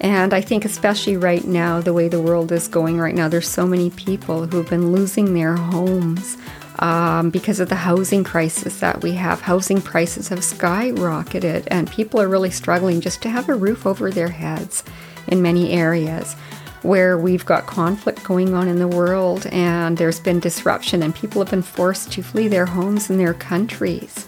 And 0.01 0.35
I 0.35 0.41
think, 0.41 0.65
especially 0.65 1.17
right 1.17 1.45
now, 1.45 1.81
the 1.81 1.95
way 1.95 2.09
the 2.09 2.21
world 2.21 2.53
is 2.53 2.69
going 2.69 2.99
right 2.99 3.15
now, 3.15 3.29
there's 3.29 3.49
so 3.49 3.67
many 3.67 3.91
people 3.91 4.47
who've 4.47 4.69
been 4.69 4.93
losing 4.93 5.35
their 5.35 5.57
homes 5.57 6.37
um, 6.81 7.31
because 7.31 7.61
of 7.61 7.69
the 7.69 7.77
housing 7.77 8.23
crisis 8.23 8.81
that 8.81 9.03
we 9.03 9.13
have. 9.13 9.41
Housing 9.41 9.81
prices 9.81 10.29
have 10.29 10.41
skyrocketed, 10.41 11.67
and 11.71 11.91
people 11.91 12.21
are 12.21 12.29
really 12.29 12.51
struggling 12.51 13.01
just 13.01 13.23
to 13.23 13.31
have 13.31 13.49
a 13.49 13.55
roof 13.55 13.87
over 13.87 14.11
their 14.11 14.29
heads 14.29 14.85
in 15.29 15.43
many 15.43 15.73
areas 15.73 16.37
where 16.83 17.19
we've 17.19 17.45
got 17.45 17.67
conflict 17.67 18.23
going 18.23 18.55
on 18.55 18.69
in 18.69 18.79
the 18.79 18.87
world 18.87 19.47
and 19.47 19.99
there's 19.99 20.21
been 20.21 20.39
disruption 20.39 21.03
and 21.03 21.15
people 21.15 21.41
have 21.41 21.51
been 21.51 21.63
forced 21.63 22.13
to 22.13 22.23
flee 22.23 22.47
their 22.47 22.67
homes 22.67 23.11
and 23.11 23.19
their 23.19 23.35
countries. 23.35 24.27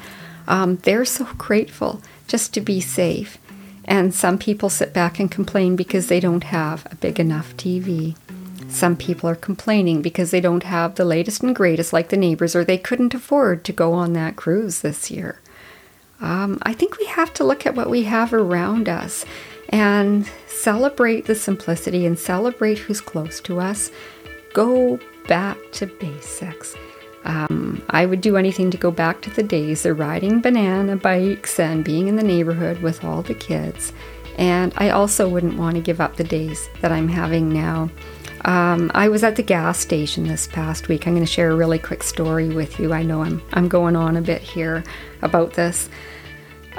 Um, 0.49 0.77
they're 0.77 1.05
so 1.05 1.27
grateful 1.37 2.03
just 2.27 2.53
to 2.55 2.61
be 2.61 2.81
safe. 2.81 3.39
And 3.89 4.15
some 4.15 4.37
people 4.37 4.69
sit 4.69 4.93
back 4.93 5.19
and 5.19 5.31
complain 5.31 5.75
because 5.75 6.09
they 6.09 6.21
don't 6.21 6.45
have 6.45 6.87
a 6.93 6.95
big 6.95 7.19
enough 7.19 7.57
TV. 7.57 8.17
Some 8.69 8.97
people 8.97 9.31
are 9.31 9.35
complaining 9.35 10.03
because 10.03 10.31
they 10.31 10.43
don't 10.43 10.65
have 10.65 10.97
the 10.97 11.07
latest 11.07 11.43
and 11.43 11.57
greatest 11.57 11.91
like 11.91 12.11
the 12.11 12.17
neighbors 12.19 12.55
or 12.55 12.65
they 12.65 12.77
couldn't 12.77 13.15
afford 13.15 13.65
to 13.65 13.73
go 13.73 13.95
on 13.95 14.13
that 14.13 14.37
cruise 14.37 14.83
this 14.83 15.11
year. 15.11 15.41
Um, 16.21 16.59
I 16.65 16.75
think 16.75 16.99
we 16.99 17.07
have 17.07 17.33
to 17.35 17.45
look 17.45 17.65
at 17.65 17.77
what 17.77 17.89
we 17.89 18.03
have 18.03 18.35
around 18.35 18.91
us 18.91 19.25
and 19.71 20.31
celebrate 20.49 21.25
the 21.25 21.35
simplicity 21.35 22.05
and 22.05 22.19
celebrate 22.19 22.77
who's 22.77 23.01
close 23.01 23.41
to 23.41 23.59
us. 23.59 23.91
Go 24.53 25.01
back 25.29 25.57
to 25.73 25.87
basics. 25.87 26.77
Um, 27.29 27.85
I 27.91 28.07
would 28.07 28.23
do 28.23 28.37
anything 28.37 28.71
to 28.71 28.79
go 28.79 28.91
back 28.91 29.21
to 29.23 29.31
the 29.31 29.43
days 29.43 29.85
of 29.85 29.99
riding 29.99 30.41
banana 30.41 30.97
bikes 30.97 31.61
and 31.61 31.85
being 31.85 32.09
in 32.09 32.17
the 32.17 32.23
neighborhood 32.23 32.81
with 32.81 33.05
all 33.05 33.23
the 33.23 33.35
kids. 33.35 33.93
And 34.39 34.73
I 34.77 34.91
also 34.91 35.29
wouldn't 35.29 35.59
want 35.59 35.77
to 35.77 35.83
give 35.83 36.01
up 36.01 36.17
the 36.17 36.25
days 36.25 36.69
that 36.81 36.91
I'm 36.91 37.09
having 37.09 37.53
now. 37.53 37.91
Um, 38.45 38.91
I 38.95 39.09
was 39.09 39.25
at 39.25 39.37
the 39.37 39.43
gas 39.43 39.79
station 39.79 40.27
this 40.27 40.47
past 40.47 40.89
week. 40.89 41.07
I'm 41.07 41.13
going 41.13 41.27
to 41.27 41.31
share 41.31 41.51
a 41.51 41.57
really 41.57 41.79
quick 41.79 42.03
story 42.03 42.49
with 42.49 42.79
you. 42.79 42.93
I 42.93 43.03
know 43.03 43.23
I'm, 43.23 43.43
I'm 43.53 43.69
going 43.69 43.95
on 43.95 44.17
a 44.17 44.23
bit 44.23 44.41
here 44.41 44.85
about 45.23 45.55
this. 45.55 45.91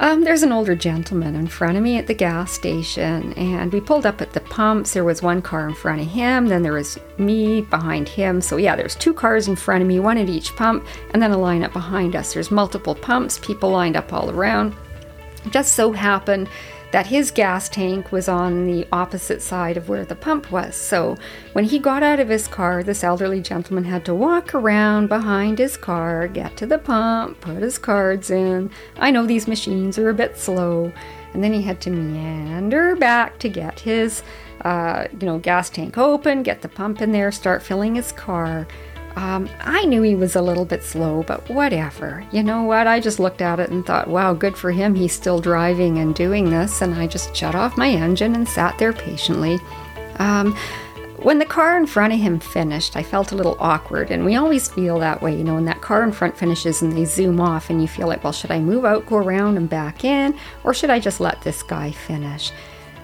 Um, 0.01 0.23
there's 0.23 0.43
an 0.43 0.53
older 0.53 0.75
gentleman 0.75 1.35
in 1.35 1.47
front 1.47 1.75
of 1.75 1.83
me 1.83 1.97
at 1.97 2.07
the 2.07 2.13
gas 2.13 2.53
station, 2.53 3.33
and 3.33 3.73
we 3.73 3.81
pulled 3.81 4.05
up 4.05 4.21
at 4.21 4.31
the 4.31 4.39
pumps. 4.39 4.93
There 4.93 5.03
was 5.03 5.21
one 5.21 5.41
car 5.41 5.67
in 5.67 5.75
front 5.75 5.99
of 5.99 6.07
him, 6.07 6.47
then 6.47 6.63
there 6.63 6.71
was 6.71 6.97
me 7.17 7.59
behind 7.63 8.07
him. 8.07 8.39
So, 8.39 8.55
yeah, 8.55 8.77
there's 8.77 8.95
two 8.95 9.13
cars 9.13 9.49
in 9.49 9.57
front 9.57 9.81
of 9.81 9.89
me, 9.89 9.99
one 9.99 10.17
at 10.17 10.29
each 10.29 10.55
pump, 10.55 10.87
and 11.11 11.21
then 11.21 11.31
a 11.31 11.37
line 11.37 11.63
up 11.63 11.73
behind 11.73 12.15
us. 12.15 12.33
There's 12.33 12.49
multiple 12.49 12.95
pumps, 12.95 13.39
people 13.39 13.71
lined 13.71 13.97
up 13.97 14.13
all 14.13 14.29
around. 14.29 14.73
It 15.45 15.51
just 15.51 15.73
so 15.73 15.91
happened 15.91 16.47
that 16.91 17.07
his 17.07 17.31
gas 17.31 17.69
tank 17.69 18.11
was 18.11 18.27
on 18.27 18.65
the 18.65 18.87
opposite 18.91 19.41
side 19.41 19.77
of 19.77 19.89
where 19.89 20.05
the 20.05 20.15
pump 20.15 20.51
was. 20.51 20.75
So 20.75 21.17
when 21.53 21.65
he 21.65 21.79
got 21.79 22.03
out 22.03 22.19
of 22.19 22.29
his 22.29 22.47
car, 22.47 22.83
this 22.83 23.03
elderly 23.03 23.41
gentleman 23.41 23.83
had 23.83 24.05
to 24.05 24.15
walk 24.15 24.55
around 24.55 25.07
behind 25.07 25.59
his 25.59 25.77
car, 25.77 26.27
get 26.27 26.57
to 26.57 26.65
the 26.65 26.79
pump, 26.79 27.41
put 27.41 27.61
his 27.61 27.77
cards 27.77 28.31
in. 28.31 28.71
I 28.97 29.11
know 29.11 29.25
these 29.25 29.47
machines 29.47 29.97
are 29.99 30.09
a 30.09 30.13
bit 30.13 30.37
slow. 30.37 30.91
And 31.33 31.43
then 31.43 31.53
he 31.53 31.61
had 31.61 31.79
to 31.81 31.91
meander 31.91 32.95
back 32.95 33.37
to 33.39 33.49
get 33.49 33.81
his, 33.81 34.23
uh, 34.61 35.05
you 35.11 35.27
know, 35.27 35.37
gas 35.37 35.69
tank 35.69 35.97
open, 35.97 36.41
get 36.41 36.61
the 36.63 36.69
pump 36.69 37.01
in 37.01 37.11
there, 37.11 37.31
start 37.31 37.61
filling 37.61 37.95
his 37.95 38.11
car. 38.11 38.67
Um, 39.15 39.49
I 39.61 39.85
knew 39.85 40.01
he 40.01 40.15
was 40.15 40.35
a 40.35 40.41
little 40.41 40.65
bit 40.65 40.83
slow, 40.83 41.23
but 41.23 41.49
whatever. 41.49 42.23
You 42.31 42.43
know 42.43 42.63
what? 42.63 42.87
I 42.87 42.99
just 42.99 43.19
looked 43.19 43.41
at 43.41 43.59
it 43.59 43.69
and 43.69 43.85
thought, 43.85 44.07
wow, 44.07 44.33
good 44.33 44.55
for 44.55 44.71
him. 44.71 44.95
He's 44.95 45.13
still 45.13 45.39
driving 45.39 45.97
and 45.97 46.15
doing 46.15 46.49
this. 46.49 46.81
And 46.81 46.93
I 46.93 47.07
just 47.07 47.35
shut 47.35 47.55
off 47.55 47.77
my 47.77 47.89
engine 47.89 48.35
and 48.35 48.47
sat 48.47 48.77
there 48.77 48.93
patiently. 48.93 49.59
Um, 50.19 50.55
when 51.21 51.39
the 51.39 51.45
car 51.45 51.75
in 51.75 51.85
front 51.85 52.13
of 52.13 52.19
him 52.19 52.39
finished, 52.39 52.95
I 52.95 53.03
felt 53.03 53.33
a 53.33 53.35
little 53.35 53.57
awkward, 53.59 54.09
and 54.09 54.23
we 54.23 54.37
always 54.37 54.69
feel 54.69 54.99
that 54.99 55.21
way, 55.21 55.35
you 55.35 55.43
know, 55.43 55.55
when 55.55 55.65
that 55.65 55.81
car 55.81 56.03
in 56.03 56.13
front 56.13 56.37
finishes 56.37 56.81
and 56.81 56.93
they 56.93 57.03
zoom 57.03 57.41
off, 57.41 57.69
and 57.69 57.81
you 57.81 57.89
feel 57.89 58.07
like, 58.07 58.23
well, 58.23 58.31
should 58.31 58.51
I 58.51 58.61
move 58.61 58.85
out, 58.85 59.05
go 59.05 59.17
around, 59.17 59.57
and 59.57 59.69
back 59.69 60.05
in, 60.05 60.37
or 60.63 60.73
should 60.73 60.89
I 60.89 60.99
just 60.99 61.19
let 61.19 61.41
this 61.41 61.61
guy 61.61 61.91
finish? 61.91 62.53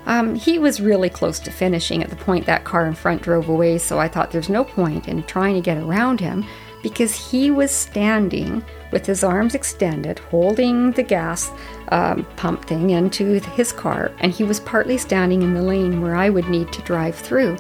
Um, 0.06 0.36
he 0.36 0.60
was 0.60 0.82
really 0.82 1.10
close 1.10 1.40
to 1.40 1.52
finishing 1.52 2.04
at 2.04 2.10
the 2.10 2.16
point 2.16 2.46
that 2.46 2.64
car 2.64 2.86
in 2.86 2.94
front 2.94 3.24
drove 3.24 3.50
away, 3.50 3.78
so 3.78 4.00
I 4.00 4.08
thought 4.08 4.32
there's 4.32 4.50
no 4.50 4.64
point 4.64 5.08
in 5.08 5.24
trying 5.24 5.56
to 5.56 5.62
get 5.62 5.78
around 5.78 6.20
him 6.20 6.46
because 6.84 7.32
he 7.32 7.50
was 7.50 7.72
standing 7.72 8.64
with 8.92 9.08
his 9.08 9.24
arms 9.24 9.56
extended, 9.56 10.20
holding 10.20 10.92
the 10.92 11.02
gas 11.02 11.52
um, 11.90 12.24
pump 12.36 12.66
thing 12.66 12.92
into 12.92 13.40
his 13.56 13.72
car, 13.72 14.12
and 14.20 14.32
he 14.32 14.44
was 14.44 14.60
partly 14.60 14.98
standing 14.98 15.42
in 15.42 15.56
the 15.56 15.64
lane 15.64 16.02
where 16.02 16.16
I 16.16 16.30
would 16.30 16.48
need 16.48 16.72
to 16.74 16.84
drive 16.84 17.16
through. 17.16 17.58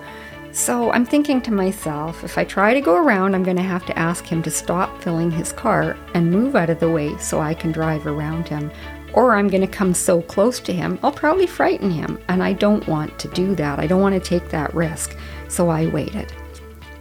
So 0.51 0.91
I'm 0.91 1.05
thinking 1.05 1.41
to 1.41 1.51
myself, 1.51 2.23
if 2.23 2.37
I 2.37 2.45
try 2.45 2.73
to 2.73 2.79
go 2.79 2.95
around, 2.95 3.35
I'm 3.35 3.43
going 3.43 3.57
to 3.57 3.63
have 3.63 3.85
to 3.87 3.99
ask 3.99 4.25
him 4.25 4.41
to 4.43 4.51
stop 4.51 5.01
filling 5.01 5.29
his 5.29 5.51
car 5.51 5.97
and 6.13 6.31
move 6.31 6.55
out 6.55 6.69
of 6.69 6.79
the 6.79 6.89
way 6.89 7.17
so 7.17 7.41
I 7.41 7.53
can 7.53 7.73
drive 7.73 8.07
around 8.07 8.47
him 8.47 8.71
or 9.15 9.35
I'm 9.35 9.47
going 9.47 9.61
to 9.61 9.67
come 9.67 9.93
so 9.93 10.21
close 10.21 10.59
to 10.59 10.73
him, 10.73 10.99
I'll 11.01 11.11
probably 11.11 11.47
frighten 11.47 11.89
him. 11.89 12.19
And 12.27 12.43
I 12.43 12.53
don't 12.53 12.85
want 12.87 13.17
to 13.19 13.27
do 13.29 13.55
that. 13.55 13.79
I 13.79 13.87
don't 13.87 14.01
want 14.01 14.13
to 14.13 14.29
take 14.29 14.49
that 14.49 14.73
risk. 14.75 15.17
So 15.47 15.69
I 15.69 15.87
waited. 15.87 16.31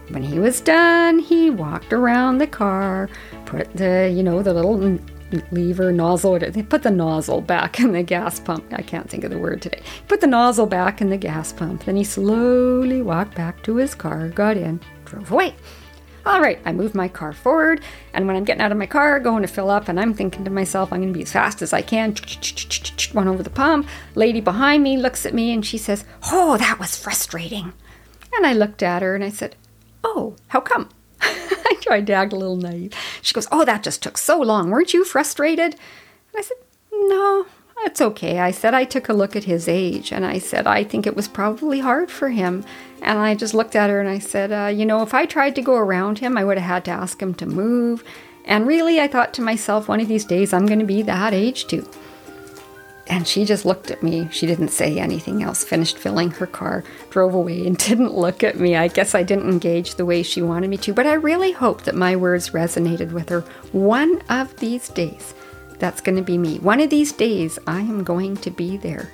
When 0.09 0.23
he 0.23 0.39
was 0.39 0.61
done, 0.61 1.19
he 1.19 1.49
walked 1.49 1.91
around 1.91 2.37
the 2.37 2.47
car, 2.47 3.09
put 3.45 3.71
the, 3.75 4.11
you 4.15 4.23
know, 4.23 4.41
the 4.41 4.53
little 4.53 4.99
lever 5.51 5.91
nozzle, 5.91 6.39
they 6.39 6.63
put 6.63 6.83
the 6.83 6.91
nozzle 6.91 7.41
back 7.41 7.79
in 7.79 7.91
the 7.91 8.03
gas 8.03 8.39
pump. 8.39 8.63
I 8.71 8.81
can't 8.81 9.09
think 9.09 9.23
of 9.23 9.31
the 9.31 9.39
word 9.39 9.61
today. 9.61 9.81
Put 10.07 10.21
the 10.21 10.27
nozzle 10.27 10.67
back 10.67 11.01
in 11.01 11.09
the 11.09 11.17
gas 11.17 11.51
pump. 11.51 11.85
Then 11.85 11.95
he 11.95 12.03
slowly 12.03 13.01
walked 13.01 13.35
back 13.35 13.63
to 13.63 13.75
his 13.75 13.95
car, 13.95 14.29
got 14.29 14.57
in, 14.57 14.79
drove 15.05 15.31
away. 15.31 15.55
All 16.25 16.41
right, 16.41 16.59
I 16.65 16.71
move 16.71 16.95
my 16.95 17.07
car 17.07 17.33
forward, 17.33 17.81
and 18.11 18.25
when 18.25 18.35
I'm 18.35 18.45
getting 18.45 18.61
out 18.61 18.71
of 18.71 18.79
my 18.79 18.87
car, 18.87 19.19
going 19.19 19.43
to 19.43 19.47
fill 19.47 19.69
up, 19.69 19.87
and 19.87 19.99
I'm 19.99 20.15
thinking 20.15 20.43
to 20.43 20.49
myself, 20.49 20.91
I'm 20.91 21.01
going 21.01 21.13
to 21.13 21.17
be 21.17 21.21
as 21.21 21.31
fast 21.31 21.61
as 21.61 21.71
I 21.71 21.83
can. 21.83 22.15
Run 23.13 23.27
over 23.27 23.43
the 23.43 23.51
pump. 23.51 23.87
Lady 24.15 24.41
behind 24.41 24.81
me 24.81 24.97
looks 24.97 25.25
at 25.27 25.35
me 25.35 25.53
and 25.53 25.63
she 25.63 25.77
says, 25.77 26.03
Oh, 26.31 26.57
that 26.57 26.79
was 26.79 26.97
frustrating. 26.97 27.73
And 28.35 28.45
I 28.45 28.53
looked 28.53 28.81
at 28.81 29.03
her 29.03 29.13
and 29.13 29.23
I 29.23 29.29
said, 29.29 29.55
Oh, 30.03 30.35
how 30.47 30.61
come? 30.61 30.89
I 31.21 31.77
tried 31.81 32.07
to 32.07 32.13
act 32.13 32.33
a 32.33 32.37
little 32.37 32.57
naive. 32.57 32.93
She 33.21 33.33
goes, 33.33 33.47
Oh, 33.51 33.63
that 33.63 33.83
just 33.83 34.01
took 34.01 34.17
so 34.17 34.41
long. 34.41 34.71
Weren't 34.71 34.93
you 34.93 35.05
frustrated? 35.05 35.73
And 35.73 36.37
I 36.37 36.41
said, 36.41 36.57
No, 36.91 37.45
it's 37.79 38.01
okay. 38.01 38.39
I 38.39 38.51
said 38.51 38.73
I 38.73 38.83
took 38.83 39.09
a 39.09 39.13
look 39.13 39.35
at 39.35 39.43
his 39.43 39.67
age 39.67 40.11
and 40.11 40.25
I 40.25 40.39
said 40.39 40.67
I 40.67 40.83
think 40.83 41.05
it 41.05 41.15
was 41.15 41.27
probably 41.27 41.79
hard 41.79 42.09
for 42.09 42.29
him. 42.29 42.65
And 43.01 43.19
I 43.19 43.35
just 43.35 43.53
looked 43.53 43.75
at 43.75 43.89
her 43.89 43.99
and 43.99 44.09
I 44.09 44.19
said, 44.19 44.51
uh, 44.51 44.67
You 44.67 44.85
know, 44.85 45.01
if 45.01 45.13
I 45.13 45.25
tried 45.25 45.55
to 45.55 45.61
go 45.61 45.75
around 45.75 46.19
him, 46.19 46.37
I 46.37 46.43
would 46.43 46.57
have 46.57 46.67
had 46.67 46.85
to 46.85 46.91
ask 46.91 47.21
him 47.21 47.33
to 47.35 47.45
move. 47.45 48.03
And 48.45 48.67
really, 48.67 48.99
I 48.99 49.07
thought 49.07 49.33
to 49.35 49.41
myself, 49.41 49.87
one 49.87 49.99
of 49.99 50.07
these 50.07 50.25
days 50.25 50.53
I'm 50.53 50.65
going 50.65 50.79
to 50.79 50.85
be 50.85 51.01
that 51.03 51.33
age 51.33 51.67
too. 51.67 51.87
And 53.07 53.27
she 53.27 53.45
just 53.45 53.65
looked 53.65 53.91
at 53.91 54.01
me. 54.01 54.27
She 54.31 54.47
didn't 54.47 54.69
say 54.69 54.97
anything 54.97 55.43
else, 55.43 55.63
finished 55.63 55.97
filling 55.97 56.31
her 56.31 56.47
car, 56.47 56.83
drove 57.11 57.35
away, 57.35 57.67
and 57.67 57.77
didn't 57.89 58.15
look 58.15 58.43
at 58.43 58.59
me. 58.59 58.75
I 58.75 58.87
guess 58.87 59.13
I 59.13 59.23
didn't 59.23 59.49
engage 59.49 59.95
the 59.95 60.05
way 60.05 60.23
she 60.23 60.41
wanted 60.41 60.69
me 60.69 60.77
to, 60.77 60.93
but 60.93 61.05
I 61.05 61.13
really 61.13 61.51
hope 61.51 61.83
that 61.83 61.95
my 61.95 62.15
words 62.15 62.49
resonated 62.51 63.11
with 63.11 63.29
her. 63.29 63.41
One 63.71 64.21
of 64.29 64.55
these 64.57 64.89
days, 64.89 65.33
that's 65.79 66.01
going 66.01 66.15
to 66.15 66.21
be 66.21 66.37
me. 66.37 66.59
One 66.59 66.79
of 66.79 66.89
these 66.89 67.11
days, 67.11 67.59
I 67.67 67.79
am 67.79 68.03
going 68.03 68.37
to 68.37 68.51
be 68.51 68.77
there. 68.77 69.11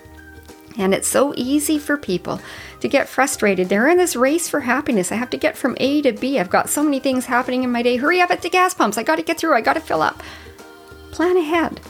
And 0.77 0.93
it's 0.93 1.07
so 1.07 1.33
easy 1.35 1.77
for 1.77 1.97
people 1.97 2.41
to 2.79 2.87
get 2.87 3.09
frustrated. 3.09 3.67
They're 3.67 3.89
in 3.89 3.97
this 3.97 4.15
race 4.15 4.47
for 4.47 4.61
happiness. 4.61 5.11
I 5.11 5.15
have 5.15 5.29
to 5.31 5.37
get 5.37 5.57
from 5.57 5.75
A 5.79 6.01
to 6.01 6.13
B. 6.13 6.39
I've 6.39 6.49
got 6.49 6.69
so 6.69 6.83
many 6.83 6.99
things 6.99 7.25
happening 7.25 7.63
in 7.63 7.71
my 7.71 7.81
day. 7.81 7.97
Hurry 7.97 8.21
up 8.21 8.31
at 8.31 8.41
the 8.41 8.49
gas 8.49 8.73
pumps. 8.73 8.97
I 8.97 9.03
got 9.03 9.17
to 9.17 9.23
get 9.23 9.37
through. 9.37 9.53
I 9.53 9.61
got 9.61 9.73
to 9.73 9.81
fill 9.81 10.01
up. 10.01 10.23
Plan 11.11 11.37
ahead. 11.37 11.81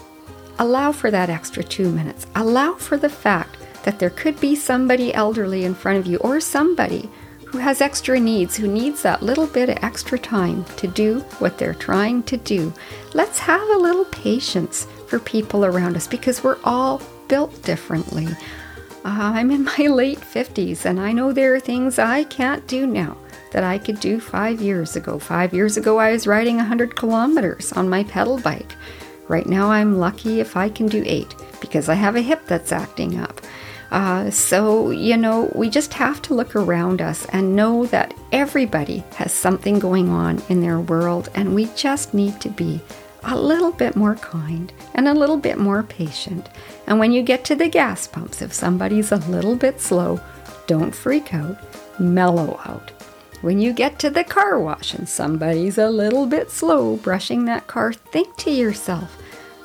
Allow 0.57 0.91
for 0.91 1.11
that 1.11 1.29
extra 1.29 1.63
two 1.63 1.91
minutes. 1.91 2.25
Allow 2.35 2.73
for 2.73 2.97
the 2.97 3.09
fact 3.09 3.57
that 3.83 3.99
there 3.99 4.09
could 4.09 4.39
be 4.39 4.55
somebody 4.55 5.13
elderly 5.13 5.63
in 5.63 5.75
front 5.75 5.99
of 5.99 6.05
you 6.05 6.17
or 6.17 6.39
somebody 6.39 7.09
who 7.51 7.57
has 7.57 7.81
extra 7.81 8.17
needs, 8.17 8.55
who 8.55 8.67
needs 8.67 9.01
that 9.01 9.21
little 9.21 9.47
bit 9.47 9.69
of 9.69 9.77
extra 9.83 10.17
time 10.17 10.63
to 10.77 10.87
do 10.87 11.19
what 11.39 11.57
they're 11.57 11.73
trying 11.73 12.23
to 12.23 12.37
do. 12.37 12.73
Let's 13.13 13.39
have 13.39 13.61
a 13.61 13.77
little 13.77 14.05
patience 14.05 14.87
for 15.07 15.19
people 15.19 15.65
around 15.65 15.97
us 15.97 16.07
because 16.07 16.43
we're 16.43 16.59
all 16.63 17.01
built 17.27 17.61
differently. 17.63 18.27
Uh, 19.03 19.33
I'm 19.35 19.51
in 19.51 19.65
my 19.65 19.77
late 19.89 20.21
50s 20.21 20.85
and 20.85 20.97
I 20.97 21.11
know 21.11 21.33
there 21.33 21.53
are 21.53 21.59
things 21.59 21.99
I 21.99 22.23
can't 22.23 22.65
do 22.67 22.87
now 22.87 23.17
that 23.51 23.65
I 23.65 23.77
could 23.79 23.99
do 23.99 24.21
five 24.21 24.61
years 24.61 24.95
ago. 24.95 25.19
Five 25.19 25.53
years 25.53 25.75
ago, 25.75 25.99
I 25.99 26.13
was 26.13 26.27
riding 26.27 26.55
100 26.55 26.95
kilometers 26.95 27.73
on 27.73 27.89
my 27.89 28.05
pedal 28.05 28.39
bike. 28.39 28.75
Right 29.27 29.45
now, 29.45 29.69
I'm 29.69 29.97
lucky 29.97 30.39
if 30.39 30.55
I 30.55 30.69
can 30.69 30.87
do 30.87 31.03
eight 31.05 31.35
because 31.59 31.89
I 31.89 31.95
have 31.95 32.15
a 32.15 32.21
hip 32.21 32.41
that's 32.47 32.71
acting 32.71 33.19
up. 33.19 33.41
Uh, 33.91 34.31
so, 34.31 34.89
you 34.89 35.17
know, 35.17 35.51
we 35.53 35.69
just 35.69 35.93
have 35.93 36.21
to 36.21 36.33
look 36.33 36.55
around 36.55 37.01
us 37.01 37.25
and 37.25 37.55
know 37.55 37.85
that 37.87 38.13
everybody 38.31 39.03
has 39.15 39.33
something 39.33 39.79
going 39.79 40.09
on 40.09 40.41
in 40.47 40.61
their 40.61 40.79
world, 40.79 41.29
and 41.35 41.53
we 41.53 41.65
just 41.75 42.13
need 42.13 42.39
to 42.39 42.49
be 42.49 42.79
a 43.23 43.37
little 43.37 43.71
bit 43.71 43.95
more 43.95 44.15
kind 44.15 44.71
and 44.95 45.07
a 45.07 45.13
little 45.13 45.37
bit 45.37 45.57
more 45.57 45.83
patient. 45.83 46.49
And 46.87 46.99
when 46.99 47.11
you 47.11 47.21
get 47.21 47.43
to 47.45 47.55
the 47.55 47.67
gas 47.67 48.07
pumps, 48.07 48.41
if 48.41 48.53
somebody's 48.53 49.11
a 49.11 49.17
little 49.17 49.55
bit 49.55 49.81
slow, 49.81 50.19
don't 50.67 50.95
freak 50.95 51.33
out, 51.33 51.57
mellow 51.99 52.59
out. 52.65 52.91
When 53.41 53.59
you 53.59 53.73
get 53.73 53.99
to 53.99 54.09
the 54.09 54.23
car 54.23 54.59
wash 54.59 54.93
and 54.93 55.07
somebody's 55.07 55.77
a 55.77 55.89
little 55.89 56.27
bit 56.27 56.49
slow 56.49 56.95
brushing 56.97 57.45
that 57.45 57.67
car, 57.67 57.91
think 57.91 58.37
to 58.37 58.51
yourself, 58.51 59.17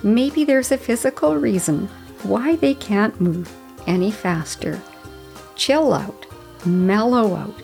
maybe 0.03 0.45
there's 0.45 0.73
a 0.73 0.79
physical 0.79 1.37
reason 1.37 1.87
why 2.25 2.57
they 2.57 2.75
can't 2.75 3.21
move 3.21 3.55
any 3.87 4.11
faster. 4.11 4.81
Chill 5.55 5.92
out, 5.92 6.27
mellow 6.64 7.35
out. 7.35 7.62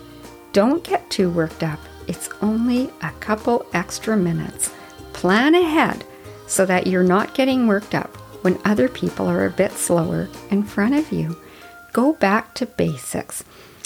Don't 0.53 0.85
get 0.85 1.09
too 1.11 1.31
worked 1.31 1.63
up. 1.63 1.79
It's 2.07 2.29
only 2.41 2.91
a 3.03 3.11
couple 3.21 3.67
extra 3.73 4.17
minutes. 4.17 4.71
Plan 5.13 5.55
ahead 5.55 6.05
so 6.47 6.67
that 6.67 6.87
you're 6.87 7.03
not 7.03 7.35
getting 7.35 7.67
worked 7.67 7.95
up 7.95 8.17
when 8.43 8.59
other 8.65 8.89
people 8.89 9.27
are 9.27 9.47
a 9.47 9.51
bit 9.51 9.73
slower 9.73 10.29
in 10.51 10.63
front 10.63 10.95
of 10.95 11.13
you. 11.13 11.37
Go 11.93 12.13
back 12.15 12.55
to 12.55 12.67
basics. 12.67 13.45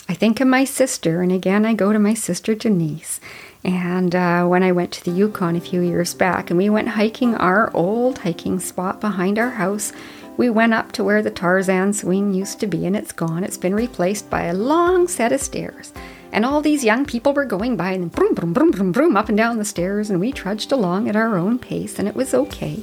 I 0.09 0.15
think 0.15 0.41
of 0.41 0.47
my 0.47 0.65
sister, 0.65 1.21
and 1.21 1.33
again, 1.33 1.67
I 1.67 1.75
go 1.75 1.93
to 1.93 1.99
my 1.99 2.15
sister 2.15 2.55
Denise. 2.55 3.21
And 3.65 4.15
uh, 4.15 4.47
when 4.47 4.63
I 4.63 4.71
went 4.71 4.93
to 4.93 5.05
the 5.05 5.11
Yukon 5.11 5.57
a 5.57 5.61
few 5.61 5.81
years 5.81 6.15
back, 6.15 6.51
and 6.51 6.57
we 6.57 6.71
went 6.71 6.91
hiking 6.91 7.35
our 7.35 7.75
old 7.75 8.19
hiking 8.19 8.61
spot 8.61 9.01
behind 9.01 9.39
our 9.39 9.51
house, 9.51 9.93
we 10.37 10.51
went 10.51 10.75
up 10.75 10.93
to 10.93 11.05
where 11.05 11.23
the 11.23 11.31
Tarzan 11.31 11.93
swing 11.93 12.35
used 12.35 12.61
to 12.61 12.67
be, 12.67 12.87
and 12.87 12.97
it's 12.97 13.13
gone. 13.13 13.45
It's 13.45 13.57
been 13.57 13.75
replaced 13.75 14.29
by 14.29 14.43
a 14.45 14.55
long 14.55 15.09
set 15.09 15.33
of 15.33 15.41
stairs. 15.41 15.93
And 16.33 16.45
all 16.45 16.61
these 16.61 16.85
young 16.85 17.07
people 17.07 17.33
were 17.33 17.45
going 17.45 17.77
by 17.77 17.93
and 17.93 18.13
boom, 18.13 18.35
boom, 18.35 18.53
boom, 18.53 18.71
boom, 18.71 18.93
boom, 18.93 19.17
up 19.17 19.29
and 19.29 19.39
down 19.39 19.59
the 19.59 19.65
stairs, 19.65 20.11
and 20.11 20.21
we 20.21 20.33
trudged 20.33 20.73
along 20.73 21.09
at 21.09 21.17
our 21.17 21.39
own 21.39 21.59
pace, 21.59 21.99
and 21.99 22.07
it 22.07 22.15
was 22.15 22.35
okay. 22.35 22.83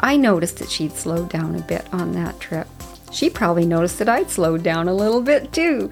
I 0.00 0.16
noticed 0.16 0.58
that 0.58 0.70
she'd 0.70 0.92
slowed 0.92 1.30
down 1.30 1.54
a 1.54 1.62
bit 1.62 1.86
on 1.92 2.12
that 2.12 2.40
trip. 2.40 2.66
She 3.10 3.30
probably 3.30 3.64
noticed 3.64 3.98
that 4.00 4.08
I'd 4.08 4.30
slowed 4.30 4.62
down 4.62 4.88
a 4.88 4.94
little 4.94 5.22
bit 5.22 5.52
too. 5.52 5.88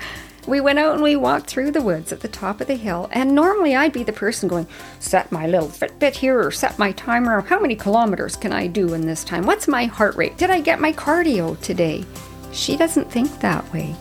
We 0.46 0.60
went 0.60 0.80
out 0.80 0.94
and 0.94 1.02
we 1.02 1.14
walked 1.14 1.46
through 1.48 1.70
the 1.70 1.82
woods 1.82 2.12
at 2.12 2.20
the 2.20 2.28
top 2.28 2.60
of 2.60 2.66
the 2.66 2.74
hill, 2.74 3.08
and 3.12 3.32
normally 3.32 3.76
I'd 3.76 3.92
be 3.92 4.02
the 4.02 4.12
person 4.12 4.48
going, 4.48 4.66
set 4.98 5.30
my 5.30 5.46
little 5.46 5.68
Fitbit 5.68 6.16
here 6.16 6.40
or 6.40 6.50
set 6.50 6.78
my 6.78 6.90
timer. 6.92 7.40
How 7.42 7.60
many 7.60 7.76
kilometers 7.76 8.34
can 8.34 8.52
I 8.52 8.66
do 8.66 8.92
in 8.94 9.06
this 9.06 9.22
time? 9.22 9.46
What's 9.46 9.68
my 9.68 9.84
heart 9.84 10.16
rate? 10.16 10.36
Did 10.38 10.50
I 10.50 10.60
get 10.60 10.80
my 10.80 10.92
cardio 10.92 11.60
today? 11.60 12.04
She 12.52 12.76
doesn't 12.76 13.10
think 13.10 13.38
that 13.40 13.72
way. 13.72 13.94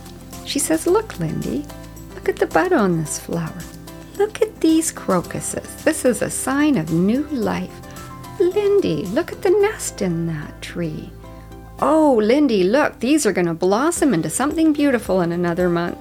She 0.46 0.58
says, 0.58 0.88
Look, 0.88 1.20
Lindy, 1.20 1.64
look 2.16 2.28
at 2.28 2.38
the 2.38 2.48
bud 2.48 2.74
on 2.74 2.98
this 2.98 3.20
flower. 3.20 3.62
Look 4.18 4.42
at 4.42 4.60
these 4.60 4.92
crocuses. 4.92 5.84
This 5.84 6.06
is 6.06 6.22
a 6.22 6.30
sign 6.30 6.76
of 6.78 6.92
new 6.92 7.24
life. 7.28 7.72
Lindy, 8.40 9.06
look 9.08 9.32
at 9.32 9.44
the 9.44 9.52
nest 9.52 10.02
in 10.02 10.26
that 10.28 10.60
tree. 10.62 11.12
Oh, 11.80 12.20
Lindy, 12.22 12.64
look, 12.64 13.00
these 13.00 13.26
are 13.26 13.34
going 13.34 13.48
to 13.48 13.54
blossom 13.54 14.14
into 14.14 14.30
something 14.30 14.74
beautiful 14.74 15.22
in 15.22 15.32
another 15.32 15.70
month. 15.70 15.98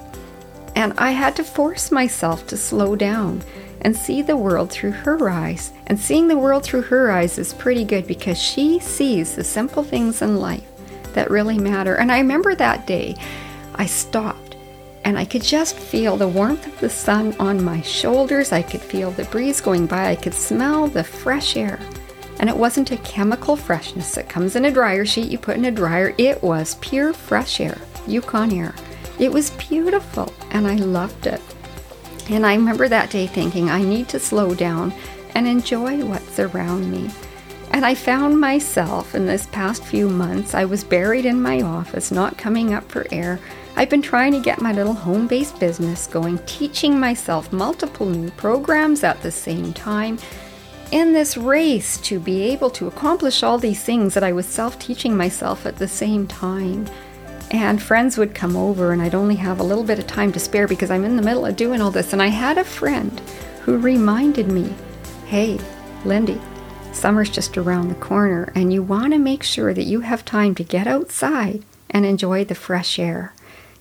And 0.74 0.92
I 0.98 1.10
had 1.10 1.36
to 1.36 1.44
force 1.44 1.90
myself 1.90 2.46
to 2.48 2.56
slow 2.56 2.96
down 2.96 3.42
and 3.82 3.96
see 3.96 4.22
the 4.22 4.36
world 4.36 4.70
through 4.70 4.92
her 4.92 5.28
eyes. 5.28 5.72
And 5.86 5.98
seeing 5.98 6.28
the 6.28 6.38
world 6.38 6.64
through 6.64 6.82
her 6.82 7.10
eyes 7.10 7.38
is 7.38 7.54
pretty 7.54 7.84
good 7.84 8.06
because 8.06 8.40
she 8.40 8.78
sees 8.78 9.34
the 9.34 9.44
simple 9.44 9.82
things 9.82 10.22
in 10.22 10.36
life 10.36 10.66
that 11.14 11.30
really 11.30 11.58
matter. 11.58 11.96
And 11.96 12.12
I 12.12 12.18
remember 12.18 12.54
that 12.54 12.86
day 12.86 13.16
I 13.74 13.86
stopped 13.86 14.56
and 15.04 15.18
I 15.18 15.24
could 15.24 15.42
just 15.42 15.76
feel 15.76 16.16
the 16.16 16.28
warmth 16.28 16.66
of 16.66 16.78
the 16.80 16.90
sun 16.90 17.34
on 17.38 17.64
my 17.64 17.80
shoulders. 17.80 18.52
I 18.52 18.62
could 18.62 18.82
feel 18.82 19.10
the 19.10 19.24
breeze 19.24 19.60
going 19.60 19.86
by. 19.86 20.10
I 20.10 20.16
could 20.16 20.34
smell 20.34 20.88
the 20.88 21.04
fresh 21.04 21.56
air. 21.56 21.80
And 22.38 22.48
it 22.48 22.56
wasn't 22.56 22.90
a 22.90 22.96
chemical 22.98 23.56
freshness 23.56 24.14
that 24.14 24.28
comes 24.28 24.56
in 24.56 24.64
a 24.66 24.70
dryer 24.70 25.04
sheet 25.04 25.30
you 25.30 25.38
put 25.38 25.56
in 25.56 25.64
a 25.64 25.70
dryer. 25.70 26.14
It 26.16 26.42
was 26.42 26.76
pure 26.76 27.12
fresh 27.12 27.60
air, 27.60 27.78
Yukon 28.06 28.52
air. 28.52 28.74
It 29.20 29.30
was 29.30 29.50
beautiful 29.50 30.32
and 30.50 30.66
I 30.66 30.76
loved 30.76 31.26
it. 31.26 31.42
And 32.30 32.46
I 32.46 32.54
remember 32.54 32.88
that 32.88 33.10
day 33.10 33.26
thinking, 33.26 33.68
I 33.68 33.82
need 33.82 34.08
to 34.08 34.18
slow 34.18 34.54
down 34.54 34.94
and 35.34 35.46
enjoy 35.46 36.02
what's 36.06 36.38
around 36.38 36.90
me. 36.90 37.10
And 37.72 37.84
I 37.84 37.94
found 37.94 38.40
myself 38.40 39.14
in 39.14 39.26
this 39.26 39.46
past 39.48 39.84
few 39.84 40.08
months, 40.08 40.54
I 40.54 40.64
was 40.64 40.82
buried 40.82 41.26
in 41.26 41.40
my 41.40 41.60
office, 41.60 42.10
not 42.10 42.38
coming 42.38 42.72
up 42.72 42.90
for 42.90 43.06
air. 43.12 43.38
I've 43.76 43.90
been 43.90 44.00
trying 44.00 44.32
to 44.32 44.40
get 44.40 44.62
my 44.62 44.72
little 44.72 44.94
home 44.94 45.26
based 45.26 45.60
business 45.60 46.06
going, 46.06 46.38
teaching 46.46 46.98
myself 46.98 47.52
multiple 47.52 48.06
new 48.06 48.30
programs 48.30 49.04
at 49.04 49.20
the 49.20 49.30
same 49.30 49.74
time. 49.74 50.18
In 50.92 51.12
this 51.12 51.36
race 51.36 51.98
to 51.98 52.18
be 52.18 52.42
able 52.44 52.70
to 52.70 52.86
accomplish 52.86 53.42
all 53.42 53.58
these 53.58 53.82
things 53.84 54.14
that 54.14 54.24
I 54.24 54.32
was 54.32 54.46
self 54.46 54.78
teaching 54.78 55.14
myself 55.14 55.66
at 55.66 55.76
the 55.76 55.88
same 55.88 56.26
time. 56.26 56.88
And 57.50 57.82
friends 57.82 58.16
would 58.16 58.34
come 58.34 58.56
over, 58.56 58.92
and 58.92 59.02
I'd 59.02 59.14
only 59.14 59.36
have 59.36 59.58
a 59.58 59.64
little 59.64 59.82
bit 59.82 59.98
of 59.98 60.06
time 60.06 60.32
to 60.32 60.38
spare 60.38 60.68
because 60.68 60.90
I'm 60.90 61.04
in 61.04 61.16
the 61.16 61.22
middle 61.22 61.44
of 61.44 61.56
doing 61.56 61.80
all 61.80 61.90
this. 61.90 62.12
And 62.12 62.22
I 62.22 62.28
had 62.28 62.58
a 62.58 62.64
friend 62.64 63.20
who 63.62 63.78
reminded 63.78 64.48
me 64.48 64.74
hey, 65.26 65.60
Lindy, 66.04 66.40
summer's 66.92 67.30
just 67.30 67.56
around 67.56 67.88
the 67.88 67.94
corner, 67.94 68.52
and 68.54 68.72
you 68.72 68.82
want 68.82 69.12
to 69.12 69.18
make 69.18 69.44
sure 69.44 69.72
that 69.72 69.84
you 69.84 70.00
have 70.00 70.24
time 70.24 70.56
to 70.56 70.64
get 70.64 70.88
outside 70.88 71.62
and 71.88 72.04
enjoy 72.04 72.44
the 72.44 72.54
fresh 72.54 72.98
air. 72.98 73.32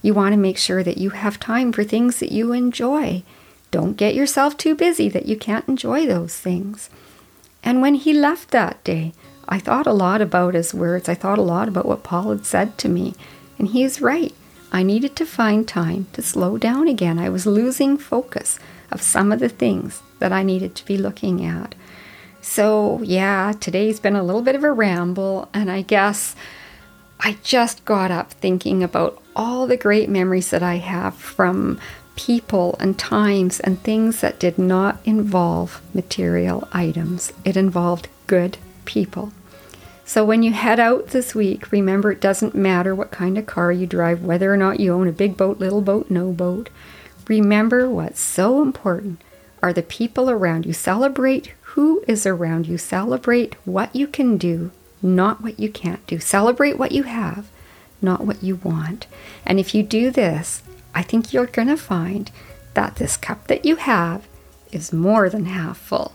You 0.01 0.13
want 0.13 0.33
to 0.33 0.37
make 0.37 0.57
sure 0.57 0.83
that 0.83 0.97
you 0.97 1.09
have 1.11 1.39
time 1.39 1.71
for 1.71 1.83
things 1.83 2.19
that 2.19 2.31
you 2.31 2.53
enjoy. 2.53 3.23
Don't 3.71 3.97
get 3.97 4.15
yourself 4.15 4.57
too 4.57 4.75
busy 4.75 5.09
that 5.09 5.25
you 5.25 5.37
can't 5.37 5.67
enjoy 5.67 6.05
those 6.05 6.35
things. 6.37 6.89
And 7.63 7.81
when 7.81 7.95
he 7.95 8.13
left 8.13 8.51
that 8.51 8.83
day, 8.83 9.13
I 9.47 9.59
thought 9.59 9.87
a 9.87 9.93
lot 9.93 10.21
about 10.21 10.53
his 10.53 10.73
words. 10.73 11.09
I 11.09 11.15
thought 11.15 11.39
a 11.39 11.43
lot 11.43 11.67
about 11.67 11.85
what 11.85 12.03
Paul 12.03 12.29
had 12.29 12.45
said 12.45 12.77
to 12.79 12.89
me. 12.89 13.15
And 13.59 13.67
he 13.67 13.83
is 13.83 14.01
right. 14.01 14.33
I 14.71 14.83
needed 14.83 15.15
to 15.17 15.25
find 15.25 15.67
time 15.67 16.07
to 16.13 16.21
slow 16.21 16.57
down 16.57 16.87
again. 16.87 17.19
I 17.19 17.29
was 17.29 17.45
losing 17.45 17.97
focus 17.97 18.57
of 18.91 19.01
some 19.01 19.31
of 19.31 19.39
the 19.39 19.49
things 19.49 20.01
that 20.19 20.31
I 20.31 20.43
needed 20.43 20.75
to 20.75 20.85
be 20.85 20.97
looking 20.97 21.45
at. 21.45 21.75
So, 22.41 23.01
yeah, 23.03 23.53
today's 23.59 23.99
been 23.99 24.15
a 24.15 24.23
little 24.23 24.41
bit 24.41 24.55
of 24.55 24.63
a 24.63 24.71
ramble, 24.71 25.49
and 25.53 25.69
I 25.69 25.81
guess 25.81 26.35
I 27.19 27.37
just 27.43 27.83
got 27.83 28.11
up 28.11 28.31
thinking 28.31 28.81
about 28.81 29.21
all 29.35 29.67
the 29.67 29.77
great 29.77 30.09
memories 30.09 30.49
that 30.51 30.63
I 30.63 30.75
have 30.75 31.15
from 31.15 31.79
people 32.15 32.75
and 32.79 32.97
times 32.97 33.59
and 33.59 33.81
things 33.81 34.21
that 34.21 34.39
did 34.39 34.57
not 34.57 34.99
involve 35.05 35.81
material 35.93 36.67
items. 36.71 37.33
It 37.43 37.57
involved 37.57 38.07
good 38.27 38.57
people. 38.85 39.31
So 40.09 40.25
when 40.25 40.41
you 40.41 40.53
head 40.53 40.79
out 40.79 41.09
this 41.09 41.35
week, 41.35 41.71
remember 41.71 42.11
it 42.11 42.19
doesn't 42.19 42.55
matter 42.55 42.95
what 42.95 43.11
kind 43.11 43.37
of 43.37 43.45
car 43.45 43.71
you 43.71 43.85
drive, 43.85 44.23
whether 44.23 44.51
or 44.51 44.57
not 44.57 44.79
you 44.79 44.91
own 44.91 45.07
a 45.07 45.11
big 45.11 45.37
boat, 45.37 45.59
little 45.59 45.83
boat, 45.83 46.09
no 46.09 46.31
boat. 46.31 46.71
Remember 47.27 47.87
what's 47.87 48.19
so 48.19 48.63
important 48.63 49.21
are 49.61 49.71
the 49.71 49.83
people 49.83 50.27
around 50.27 50.65
you. 50.65 50.73
Celebrate 50.73 51.53
who 51.61 52.03
is 52.07 52.25
around 52.25 52.65
you. 52.65 52.75
Celebrate 52.75 53.53
what 53.65 53.95
you 53.95 54.07
can 54.07 54.37
do, 54.37 54.71
not 55.03 55.43
what 55.43 55.59
you 55.59 55.69
can't 55.69 56.07
do. 56.07 56.19
Celebrate 56.19 56.79
what 56.79 56.91
you 56.91 57.03
have, 57.03 57.47
not 58.01 58.25
what 58.25 58.41
you 58.41 58.55
want. 58.55 59.05
And 59.45 59.59
if 59.59 59.75
you 59.75 59.83
do 59.83 60.09
this, 60.09 60.63
I 60.95 61.03
think 61.03 61.33
you're 61.33 61.45
going 61.45 61.67
to 61.67 61.77
find 61.77 62.31
that 62.73 62.95
this 62.95 63.15
cup 63.15 63.45
that 63.45 63.63
you 63.63 63.75
have 63.75 64.27
is 64.71 64.91
more 64.91 65.29
than 65.29 65.45
half 65.45 65.77
full. 65.77 66.13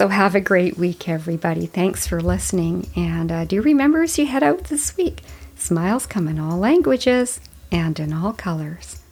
So, 0.00 0.06
have 0.06 0.36
a 0.36 0.40
great 0.40 0.78
week, 0.78 1.08
everybody. 1.08 1.66
Thanks 1.66 2.06
for 2.06 2.20
listening. 2.20 2.88
And 2.94 3.32
uh, 3.32 3.44
do 3.44 3.60
remember 3.60 4.02
as 4.02 4.16
you 4.16 4.26
head 4.26 4.44
out 4.44 4.62
this 4.64 4.96
week, 4.96 5.22
smiles 5.56 6.06
come 6.06 6.28
in 6.28 6.38
all 6.38 6.56
languages 6.56 7.40
and 7.72 7.98
in 7.98 8.12
all 8.12 8.32
colors. 8.32 9.02